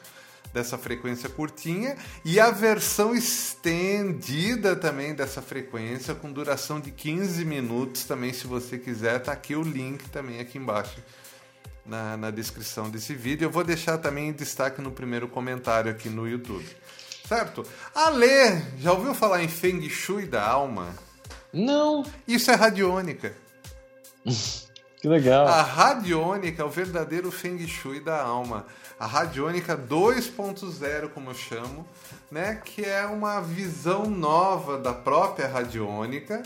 dessa 0.52 0.76
frequência 0.76 1.28
curtinha 1.28 1.96
e 2.24 2.38
a 2.38 2.50
versão 2.50 3.14
estendida 3.14 4.76
também 4.76 5.14
dessa 5.14 5.40
frequência 5.40 6.14
com 6.14 6.32
duração 6.32 6.80
de 6.80 6.90
15 6.90 7.44
minutos 7.44 8.04
também 8.04 8.32
se 8.32 8.46
você 8.46 8.78
quiser 8.78 9.18
tá 9.20 9.32
aqui 9.32 9.56
o 9.56 9.62
link 9.62 10.08
também 10.10 10.40
aqui 10.40 10.58
embaixo 10.58 11.02
na, 11.84 12.16
na 12.16 12.30
descrição 12.30 12.90
desse 12.90 13.14
vídeo 13.14 13.46
eu 13.46 13.50
vou 13.50 13.64
deixar 13.64 13.98
também 13.98 14.28
em 14.28 14.32
destaque 14.32 14.80
no 14.80 14.92
primeiro 14.92 15.26
comentário 15.26 15.90
aqui 15.90 16.08
no 16.08 16.28
YouTube 16.28 16.68
certo? 17.32 17.64
Ale, 17.94 18.62
já 18.78 18.92
ouviu 18.92 19.14
falar 19.14 19.42
em 19.42 19.48
Feng 19.48 19.88
Shui 19.88 20.26
da 20.26 20.46
alma? 20.46 20.94
Não. 21.52 22.04
Isso 22.28 22.50
é 22.50 22.54
radiônica. 22.54 23.34
que 25.02 25.08
legal. 25.08 25.46
A 25.46 25.60
radiônica 25.60 26.62
é 26.62 26.64
o 26.64 26.70
verdadeiro 26.70 27.30
Feng 27.30 27.58
Shui 27.68 28.00
da 28.00 28.22
alma 28.22 28.64
a 29.02 29.06
radiônica 29.06 29.76
2.0, 29.76 31.08
como 31.08 31.30
eu 31.30 31.34
chamo, 31.34 31.84
né, 32.30 32.62
que 32.64 32.84
é 32.84 33.04
uma 33.04 33.40
visão 33.40 34.06
nova 34.06 34.78
da 34.78 34.94
própria 34.94 35.48
radiônica, 35.48 36.40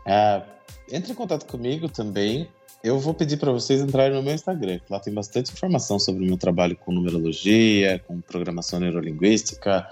É, 0.05 0.43
entre 0.91 1.13
em 1.13 1.15
contato 1.15 1.47
comigo 1.47 1.89
também. 1.89 2.51
Eu 2.83 2.99
vou 2.99 3.15
pedir 3.15 3.37
para 3.37 3.53
vocês 3.53 3.81
entrarem 3.81 4.17
no 4.17 4.23
meu 4.23 4.35
Instagram, 4.35 4.81
lá 4.89 4.99
tem 5.01 5.15
bastante 5.15 5.53
informação 5.53 5.99
sobre 5.99 6.25
o 6.25 6.27
meu 6.27 6.37
trabalho 6.37 6.77
com 6.77 6.93
numerologia, 6.93 7.99
com 8.07 8.21
programação 8.21 8.79
neurolinguística, 8.79 9.91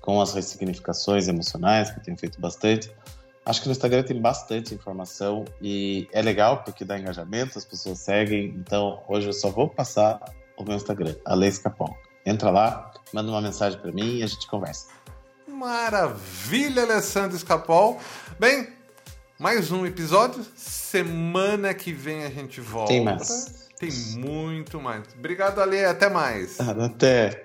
com 0.00 0.20
as 0.20 0.34
ressignificações 0.34 1.28
emocionais, 1.28 1.90
que 1.90 2.00
eu 2.00 2.02
tenho 2.02 2.18
feito 2.18 2.40
bastante. 2.40 2.90
Acho 3.46 3.60
que 3.60 3.68
no 3.68 3.72
Instagram 3.72 4.02
tem 4.02 4.20
bastante 4.20 4.74
informação 4.74 5.44
e 5.60 6.08
é 6.12 6.22
legal 6.22 6.62
porque 6.64 6.84
dá 6.84 6.98
engajamento, 6.98 7.58
as 7.58 7.64
pessoas 7.64 7.98
seguem. 7.98 8.46
Então, 8.56 9.02
hoje 9.06 9.26
eu 9.26 9.32
só 9.32 9.50
vou 9.50 9.68
passar 9.68 10.20
o 10.56 10.64
meu 10.64 10.76
Instagram, 10.76 11.14
Alex 11.24 11.58
Capão. 11.58 11.94
Entra 12.24 12.50
lá, 12.50 12.90
manda 13.12 13.30
uma 13.30 13.42
mensagem 13.42 13.78
para 13.78 13.92
mim 13.92 14.18
e 14.18 14.22
a 14.22 14.26
gente 14.26 14.46
conversa. 14.46 14.88
Maravilha, 15.46 16.82
Alessandro 16.82 17.36
Escapol. 17.36 18.00
Bem, 18.38 18.68
mais 19.38 19.70
um 19.70 19.84
episódio. 19.84 20.44
Semana 20.56 21.74
que 21.74 21.92
vem 21.92 22.24
a 22.24 22.30
gente 22.30 22.62
volta. 22.62 22.92
Tem 22.92 23.04
mais. 23.04 23.68
Tem 23.78 23.90
muito 24.16 24.80
mais. 24.80 25.02
Obrigado, 25.18 25.60
Ale. 25.60 25.84
Até 25.84 26.08
mais. 26.08 26.58
Até. 26.60 27.44